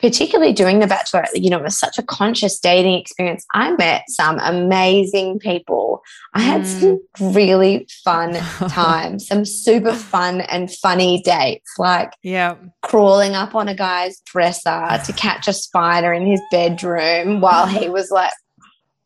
[0.00, 4.02] particularly doing the bachelor you know it was such a conscious dating experience i met
[4.08, 6.02] some amazing people
[6.34, 6.98] i had mm.
[7.18, 8.34] some really fun
[8.68, 12.56] times some super fun and funny dates like yeah.
[12.82, 17.88] crawling up on a guy's dresser to catch a spider in his bedroom while he
[17.94, 18.32] was like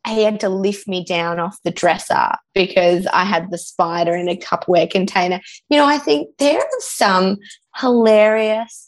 [0.07, 4.29] he had to lift me down off the dresser because I had the spider in
[4.29, 5.41] a Tupperware container.
[5.69, 7.39] You know, I think there are some
[7.77, 8.88] hilarious,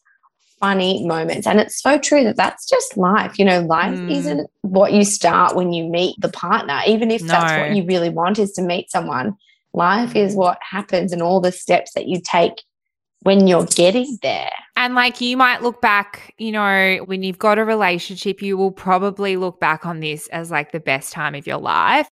[0.60, 1.46] funny moments.
[1.46, 3.38] And it's so true that that's just life.
[3.38, 4.18] You know, life Mm.
[4.18, 8.10] isn't what you start when you meet the partner, even if that's what you really
[8.10, 9.36] want is to meet someone.
[9.72, 12.62] Life is what happens and all the steps that you take
[13.22, 14.50] when you're getting there.
[14.76, 18.72] And like you might look back, you know, when you've got a relationship, you will
[18.72, 22.08] probably look back on this as like the best time of your life.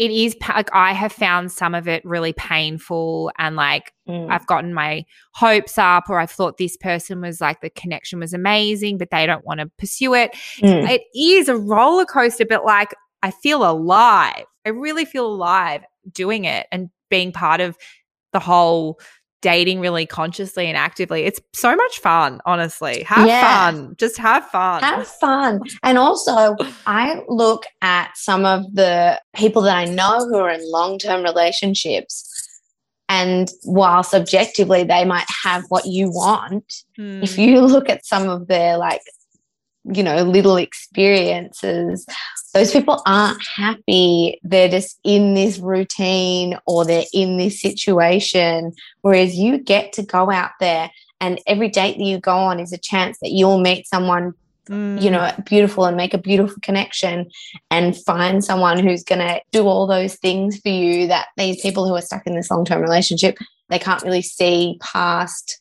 [0.00, 4.30] It is like I have found some of it really painful and like Mm.
[4.30, 8.32] I've gotten my hopes up or I've thought this person was like the connection was
[8.32, 10.32] amazing, but they don't want to pursue it.
[10.58, 10.88] Mm.
[10.88, 14.44] It is a roller coaster, but like I feel alive.
[14.66, 17.76] I really feel alive doing it and being part of
[18.32, 18.98] the whole
[19.42, 21.22] dating really consciously and actively.
[21.22, 23.02] It's so much fun, honestly.
[23.04, 23.70] Have Yeah.
[23.70, 23.94] fun.
[23.98, 24.82] Just have fun.
[24.82, 25.60] Have fun.
[25.82, 30.60] And also, I look at some of the people that I know who are in
[30.70, 32.26] long term relationships.
[33.08, 37.22] And while subjectively they might have what you want, Hmm.
[37.22, 39.02] if you look at some of their like,
[39.84, 42.06] you know, little experiences,
[42.52, 44.40] those people aren't happy.
[44.42, 48.72] They're just in this routine or they're in this situation.
[49.02, 50.90] Whereas you get to go out there
[51.20, 54.34] and every date that you go on is a chance that you'll meet someone
[54.68, 55.02] Mm.
[55.02, 57.28] you know beautiful and make a beautiful connection
[57.72, 61.88] and find someone who's going to do all those things for you that these people
[61.88, 63.36] who are stuck in this long-term relationship
[63.68, 65.60] they can't really see past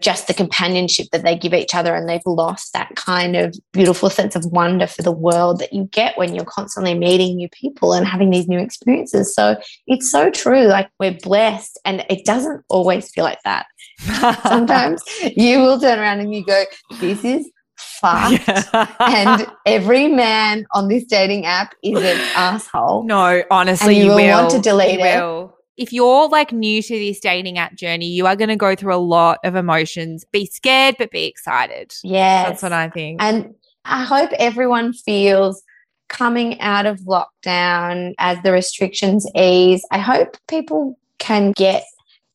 [0.00, 4.08] just the companionship that they give each other and they've lost that kind of beautiful
[4.08, 7.92] sense of wonder for the world that you get when you're constantly meeting new people
[7.92, 12.62] and having these new experiences so it's so true like we're blessed and it doesn't
[12.68, 13.66] always feel like that
[14.46, 15.02] sometimes
[15.36, 16.64] you will turn around and you go
[17.00, 18.48] this is fucked
[19.00, 23.04] and every man on this dating app is an asshole.
[23.04, 25.20] no, honestly, And you you will will want to delete it.
[25.20, 25.54] will.
[25.78, 28.94] If you're like new to this dating app journey, you are going to go through
[28.94, 30.24] a lot of emotions.
[30.32, 31.94] Be scared, but be excited.
[32.02, 32.48] Yes.
[32.48, 33.22] That's what I think.
[33.22, 33.54] And
[33.84, 35.62] I hope everyone feels
[36.08, 39.86] coming out of lockdown as the restrictions ease.
[39.92, 41.84] I hope people can get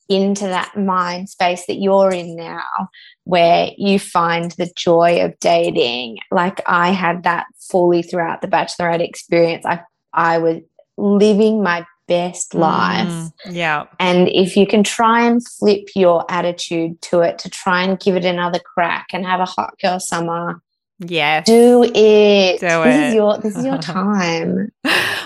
[0.10, 2.90] into that mind space that you're in now
[3.26, 9.00] where you find the joy of dating like i had that fully throughout the bachelorette
[9.00, 9.80] experience i
[10.14, 10.58] i was
[10.98, 13.86] living my best life Mm, yeah.
[14.00, 18.16] and if you can try and flip your attitude to it to try and give
[18.16, 20.62] it another crack and have a hot girl summer
[21.00, 21.42] Yeah.
[21.42, 23.08] do it Do this it.
[23.08, 24.72] is your this is your time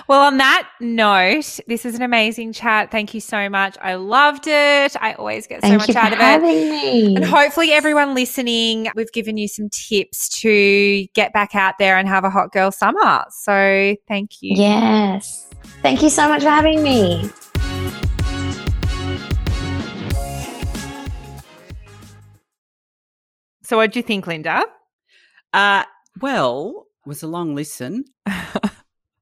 [0.08, 2.92] Well, on that note, this is an amazing chat.
[2.92, 3.76] Thank you so much.
[3.82, 4.96] I loved it.
[5.02, 6.22] I always get so thank much you for out of it.
[6.22, 11.74] having me And hopefully, everyone listening, we've given you some tips to get back out
[11.78, 13.26] there and have a hot girl summer.
[13.32, 14.56] So, thank you.
[14.56, 15.50] Yes.
[15.82, 17.30] Thank you so much for having me.
[23.64, 24.64] So, what do you think, Linda?
[25.52, 25.84] Uh,
[26.22, 28.06] well, it was a long listen.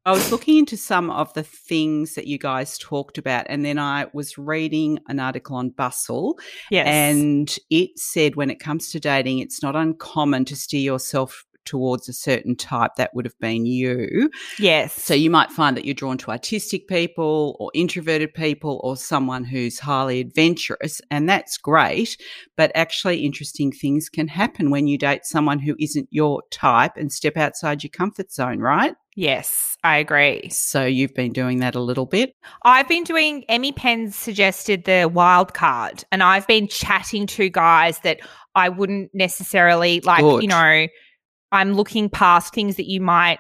[0.08, 3.80] I was looking into some of the things that you guys talked about, and then
[3.80, 6.38] I was reading an article on Bustle,
[6.70, 6.86] Yes.
[6.88, 12.08] and it said when it comes to dating, it's not uncommon to steer yourself towards
[12.08, 14.30] a certain type that would have been you.
[14.60, 14.94] yes.
[14.94, 19.44] So you might find that you're drawn to artistic people or introverted people or someone
[19.44, 22.18] who's highly adventurous, and that's great.
[22.56, 27.12] But actually, interesting things can happen when you date someone who isn't your type and
[27.12, 28.96] step outside your comfort zone, right?
[29.16, 30.50] yes, I agree.
[30.50, 32.36] So you've been doing that a little bit.
[32.64, 38.00] I've been doing, Emmy Penn suggested the wild card, and I've been chatting to guys
[38.00, 38.20] that
[38.54, 40.44] I wouldn't necessarily like, Good.
[40.44, 40.88] you know,
[41.52, 43.40] I'm looking past things that you might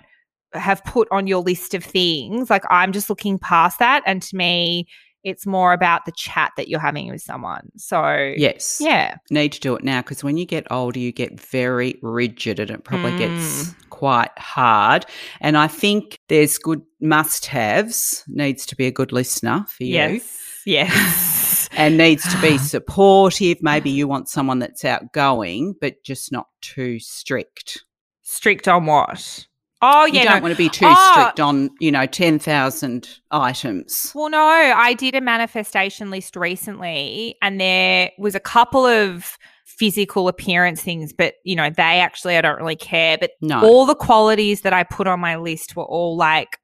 [0.53, 2.49] have put on your list of things.
[2.49, 4.03] Like, I'm just looking past that.
[4.05, 4.87] And to me,
[5.25, 7.71] it's more about the chat that you're having with someone.
[7.77, 8.77] So, Yes.
[8.79, 9.15] yeah.
[9.31, 12.69] Need to do it now because when you get older, you get very rigid and
[12.69, 13.89] it probably gets mm.
[13.89, 15.05] quite hard.
[15.41, 19.95] And I think there's good must haves, needs to be a good listener for you.
[19.95, 20.61] Yes.
[20.65, 21.69] Yes.
[21.75, 23.57] and needs to be supportive.
[23.61, 27.83] Maybe you want someone that's outgoing, but just not too strict.
[28.27, 29.45] Strict on what?
[29.83, 30.21] Oh, yeah.
[30.21, 30.41] you don't no.
[30.41, 31.11] want to be too Oh.
[31.13, 34.11] strict on, you know, 10,000 items.
[34.15, 40.27] Well, no, I did a manifestation list recently, and there was a couple of physical
[40.27, 43.17] appearance things, but you know, they actually I don't really care.
[43.19, 43.61] But No.
[43.61, 46.57] all the qualities that I put on my list were all like,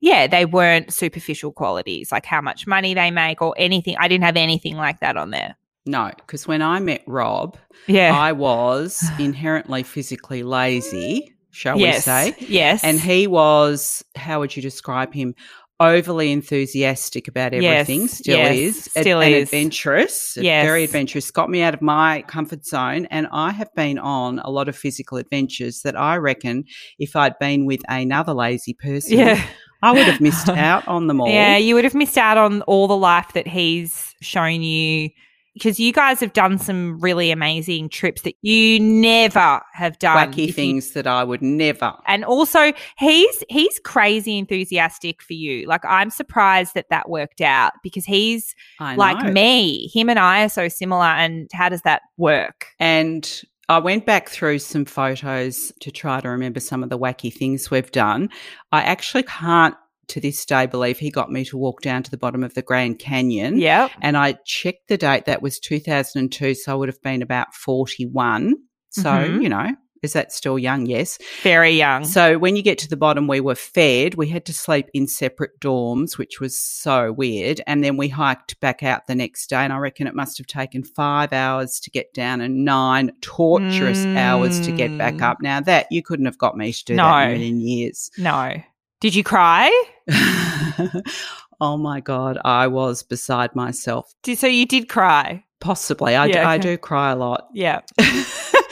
[0.00, 3.96] yeah, they weren't superficial qualities, like how much money they make or anything.
[3.98, 5.56] I didn't have anything like that on there.
[5.86, 7.56] No, because when I met Rob,
[7.86, 8.12] Yeah.
[8.18, 11.96] I was inherently physically lazy, shall yes.
[11.96, 12.46] we say?
[12.48, 12.84] Yes.
[12.84, 15.34] And he was, how would you describe him?
[15.78, 19.42] Overly enthusiastic about Yes, everything, still yes, is, still and is.
[19.42, 20.64] adventurous, Yes.
[20.64, 21.30] very adventurous.
[21.30, 24.76] Got me out of my comfort zone, and I have been on a lot of
[24.76, 26.64] physical adventures that I reckon
[26.98, 29.46] if I'd been with another lazy person, yeah.
[29.82, 31.28] I would have missed out on them all.
[31.28, 35.10] Yeah, you would have missed out on all the life that he's shown you
[35.56, 40.16] because you guys have done some really amazing trips that you never have done.
[40.30, 41.94] Wacky if you- things that I would never.
[42.06, 45.66] and also, he's he's crazy enthusiastic for you.
[45.66, 48.54] Like I'm surprised that that worked out because he's
[48.98, 49.88] like me.
[49.92, 51.04] Him and I are so similar.
[51.06, 52.66] And how does that work?
[52.78, 57.32] And I went back through some photos to try to remember some of the wacky
[57.34, 58.28] things we've done.
[58.70, 59.74] I actually can't
[60.08, 62.62] to this day believe he got me to walk down to the bottom of the
[62.62, 63.58] Grand Canyon.
[63.58, 63.88] Yeah.
[64.00, 66.54] And I checked the date, that was 2002.
[66.54, 68.54] So I would have been about 41.
[68.90, 69.42] So, Mhm.
[69.42, 70.86] you know, is that still young?
[70.86, 71.18] Yes.
[71.42, 72.04] Very young.
[72.04, 74.14] So when you get to the bottom, we were fed.
[74.14, 77.60] We had to sleep in separate dorms, which was so weird.
[77.66, 79.56] And then we hiked back out the next day.
[79.64, 84.06] And I reckon it must have taken five hours to get down and nine torturous
[84.06, 85.22] hours to get back Mm.
[85.22, 85.38] up.
[85.42, 88.10] Now that you couldn't have got me to do that in a million years.
[88.16, 88.52] no.
[89.06, 89.70] Did you cry?
[91.60, 92.38] oh my God.
[92.44, 94.12] I was beside myself.
[94.34, 95.44] So you did cry.
[95.60, 96.14] Possibly.
[96.16, 96.62] I, d- Yeah, I okay.
[96.62, 97.48] do cry a lot.
[97.54, 97.80] Yeah.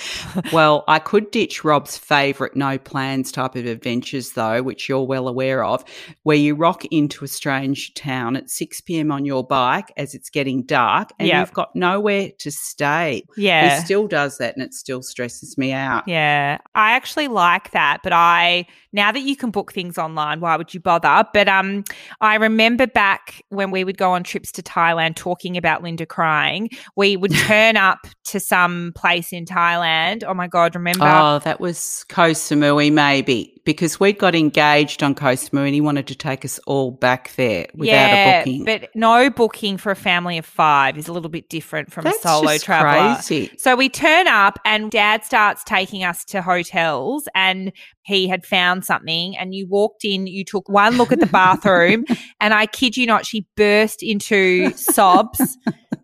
[0.52, 5.28] well, I could ditch Rob's favourite no plans type of adventures, though, which you're well
[5.28, 5.84] aware of,
[6.24, 9.10] where you rock into a strange town at 6 p.m.
[9.12, 11.40] on your bike as it's getting dark and Yep.
[11.40, 13.22] you've got nowhere to stay.
[13.36, 13.76] Yeah.
[13.78, 16.06] He still does that and it still stresses me out.
[16.06, 20.56] Yeah, I actually like that, but I now that you can book things online, why
[20.56, 21.24] would you bother?
[21.32, 21.84] But um
[22.20, 26.68] I remember back when we would go on trips to Thailand talking about Linda crying
[26.96, 30.24] we would turn up to some place in Thailand.
[30.26, 31.04] Oh my God, remember?
[31.04, 35.80] Oh, that was Koh Samui, maybe, because we got engaged on Koh Samui and he
[35.80, 38.64] wanted to take us all back there without yeah, a booking.
[38.64, 42.18] But no booking for a family of five is a little bit different from That's
[42.18, 43.14] a solo traveler.
[43.16, 43.50] crazy.
[43.58, 47.72] So we turn up and dad starts taking us to hotels and
[48.04, 52.04] he had found something and you walked in, you took one look at the bathroom
[52.40, 55.56] and I kid you not, she burst into sobs.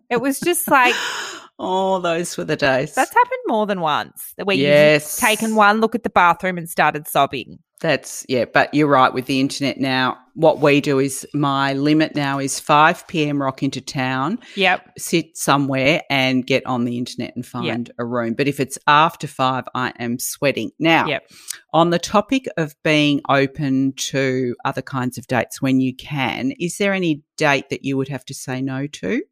[0.09, 0.95] It was just like
[1.63, 2.95] Oh, those were the days.
[2.95, 4.33] that's happened more than once.
[4.43, 5.21] Where Yes.
[5.21, 7.59] you've taken one look at the bathroom and started sobbing.
[7.81, 10.17] That's yeah, but you're right with the internet now.
[10.35, 13.41] What we do is my limit now is 5 p.m.
[13.41, 14.93] rock into town, Yep.
[14.97, 18.35] sit somewhere and get on the internet and find a room.
[18.35, 20.71] But if it's after 5, I am sweating.
[20.79, 21.29] Now, Yep.
[21.73, 26.77] on the topic of being open to other kinds of dates when you can, is
[26.77, 29.23] there any date that you would have to say no to?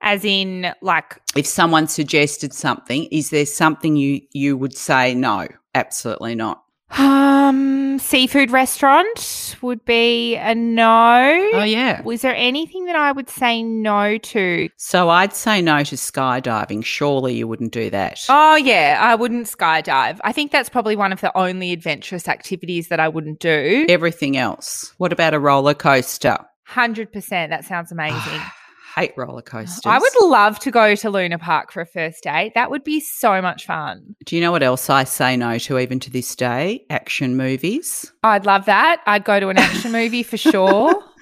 [0.00, 5.46] As in like If someone suggested something, is there something you you would say no?
[5.74, 6.63] Absolutely not.
[6.90, 11.50] Um seafood restaurant would be a no.
[11.54, 12.02] Oh yeah.
[12.02, 14.68] Was there anything that I would say no to?
[14.76, 16.84] So I'd say no to skydiving.
[16.84, 18.24] Surely you wouldn't do that.
[18.28, 20.20] Oh yeah, I wouldn't skydive.
[20.22, 23.86] I think that's probably one of the only adventurous activities that I wouldn't do.
[23.88, 24.94] Everything else.
[24.98, 26.38] What about a roller coaster?
[26.66, 27.50] Hundred percent.
[27.50, 28.40] That sounds amazing.
[28.94, 29.82] Hate roller coasters.
[29.84, 32.52] I would love to go to Luna Park for a first date.
[32.54, 34.14] That would be so much fun.
[34.24, 36.86] Do you know what else I say no to even to this day?
[36.90, 38.12] Action movies.
[38.22, 39.02] I'd love that.
[39.06, 41.02] I'd go to an action movie for sure.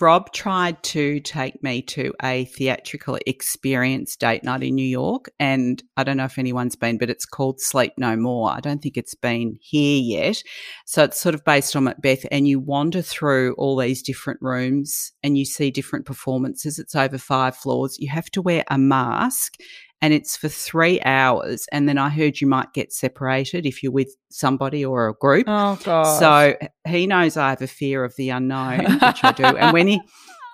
[0.00, 5.30] Rob tried to take me to a theatrical experience date night in New York.
[5.40, 8.50] And I don't know if anyone's been, but it's called Sleep No More.
[8.50, 10.42] I don't think it's been here yet.
[10.84, 12.26] So it's sort of based on Macbeth.
[12.30, 16.78] And you wander through all these different rooms and you see different performances.
[16.78, 17.96] It's over five floors.
[17.98, 19.54] You have to wear a mask
[20.00, 21.66] and it's for three hours.
[21.72, 25.46] And then I heard you might get separated if you're with somebody or a group.
[25.48, 26.18] Oh god.
[26.18, 29.44] So he knows I have a fear of the unknown, which I do.
[29.44, 30.00] And when he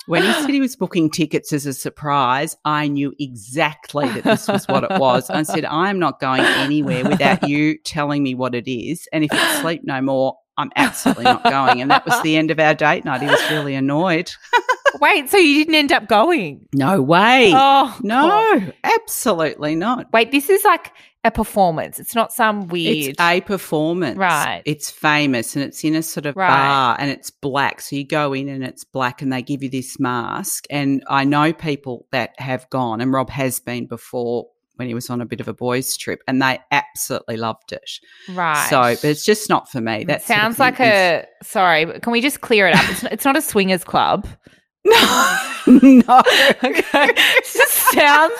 [0.06, 4.48] when he said he was booking tickets as a surprise, I knew exactly that this
[4.48, 5.30] was what it was.
[5.30, 9.08] I said, I am not going anywhere without you telling me what it is.
[9.12, 11.80] And if it's sleep no more, I'm absolutely not going.
[11.82, 13.20] And that was the end of our date night.
[13.22, 14.30] He was really annoyed.
[15.00, 16.68] Wait, so you didn't end up going?
[16.72, 17.50] No way.
[17.52, 18.04] Oh God.
[18.04, 20.12] no, absolutely not.
[20.12, 20.92] Wait, this is like
[21.24, 21.98] a performance.
[21.98, 23.10] It's not some weird.
[23.10, 24.16] It's a performance.
[24.16, 24.62] Right.
[24.66, 26.48] It's famous and it's in a sort of Right.
[26.48, 27.80] bar and it's black.
[27.80, 30.66] So you go in and it's black and they give you this mask.
[30.70, 34.46] And I know people that have gone, and Rob has been before
[34.76, 37.90] when he was on a bit of a boys' trip, and they absolutely loved it.
[38.30, 38.66] right.
[38.68, 40.02] So, but it's just not for me.
[40.02, 41.26] It That sort of sounds like is- a.
[41.42, 42.88] Sorry, but can we just clear it up?
[42.90, 44.26] It's, it's not a swingers club.
[44.84, 46.22] no, no.
[46.64, 46.84] Okay.
[46.92, 48.32] It just sounds.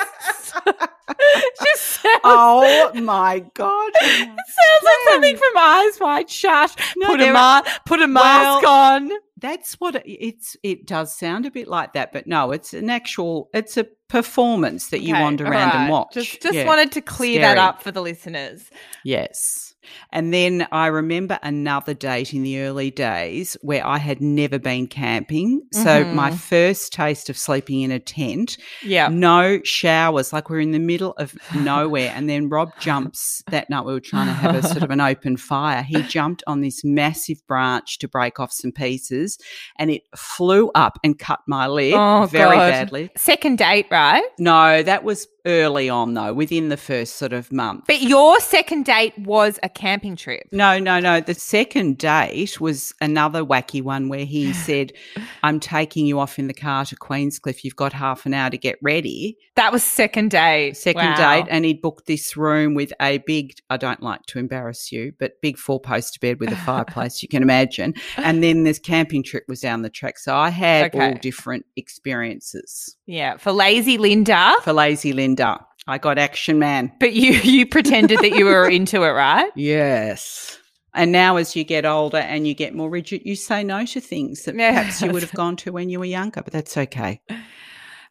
[1.63, 2.21] just sounds.
[2.25, 3.93] oh my god!
[4.03, 6.81] It sounds like something from Eyes Wide Shut.
[6.97, 9.11] No, put a ma- put a mask Well, on.
[9.39, 10.57] That's what it, it's.
[10.63, 13.51] It does sound a bit like that, but no, it's an actual.
[13.53, 16.15] It's a performance that you wander around and watch.
[16.15, 16.67] Just, just Yeah.
[16.67, 18.71] wanted to clear that up for the listeners.
[19.03, 19.75] Yes.
[20.13, 24.87] And then I remember another date in the early days where I had never been
[24.87, 25.63] camping.
[25.73, 26.15] So Mhm.
[26.15, 29.09] my first taste of sleeping in a tent, Yeah.
[29.09, 32.13] no showers, like we're in the middle of nowhere.
[32.15, 35.01] And then Rob jumps that night we were trying to have a sort of an
[35.01, 35.83] open fire.
[35.83, 39.39] He jumped on this massive branch to break off some pieces
[39.79, 42.71] and it flew up and cut my leg Oh, very God.
[42.71, 43.11] badly.
[43.17, 44.25] Second date, right?
[44.39, 47.85] No, that was early on though, within the first sort of month.
[47.87, 50.47] But your second date was a camping trip.
[50.53, 51.21] No, no, no.
[51.21, 54.93] The second date was another wacky one where he said,
[55.43, 57.65] I'm taking you off in the car to Queenscliff.
[57.65, 59.37] You've got half an hour to get ready.
[59.57, 60.77] That was second date.
[60.77, 61.17] Second Wow.
[61.17, 61.47] date.
[61.51, 65.41] And he'd booked this room with a big, I don't like to embarrass you, but
[65.43, 67.95] big four poster bed with a fireplace, you can imagine.
[68.17, 70.19] And then this camping trip was down the track.
[70.19, 72.97] So I had all different experiences.
[73.07, 74.55] Yeah, for lazy Linda.
[74.63, 76.93] For Lazy Linda, I got Action Man.
[77.01, 79.51] But you you pretended that you were into it, right?
[79.57, 80.59] Yes.
[80.97, 84.01] And now, as you get older and you get more rigid, you say no to
[84.01, 84.71] things that Yeah.
[84.71, 87.21] perhaps you would have gone to when you were younger, but that's okay.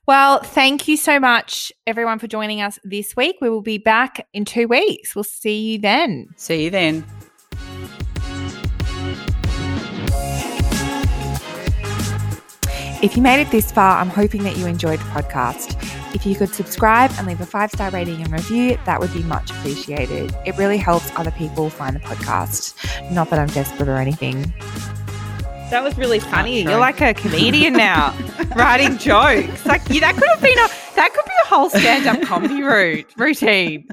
[0.06, 3.38] Well, thank you so much, everyone, for joining us this week.
[3.40, 5.16] We will be back in two weeks.
[5.16, 6.28] We'll see you then.
[6.36, 7.06] See you then.
[13.02, 15.93] If you made it this far, I'm hoping that you enjoyed the podcast.
[16.14, 19.24] If you could subscribe and leave a five star rating and review, that would be
[19.24, 20.36] much appreciated.
[20.46, 23.12] It really helps other people find the podcast.
[23.12, 24.54] Not that I'm desperate or anything.
[25.72, 26.62] That was really funny.
[26.62, 26.72] true.
[26.72, 28.16] You're like a comedian now,
[28.56, 29.66] writing jokes.
[29.66, 33.08] Like you, that could have been a that could be a whole stand-up comedy route
[33.18, 33.88] routine.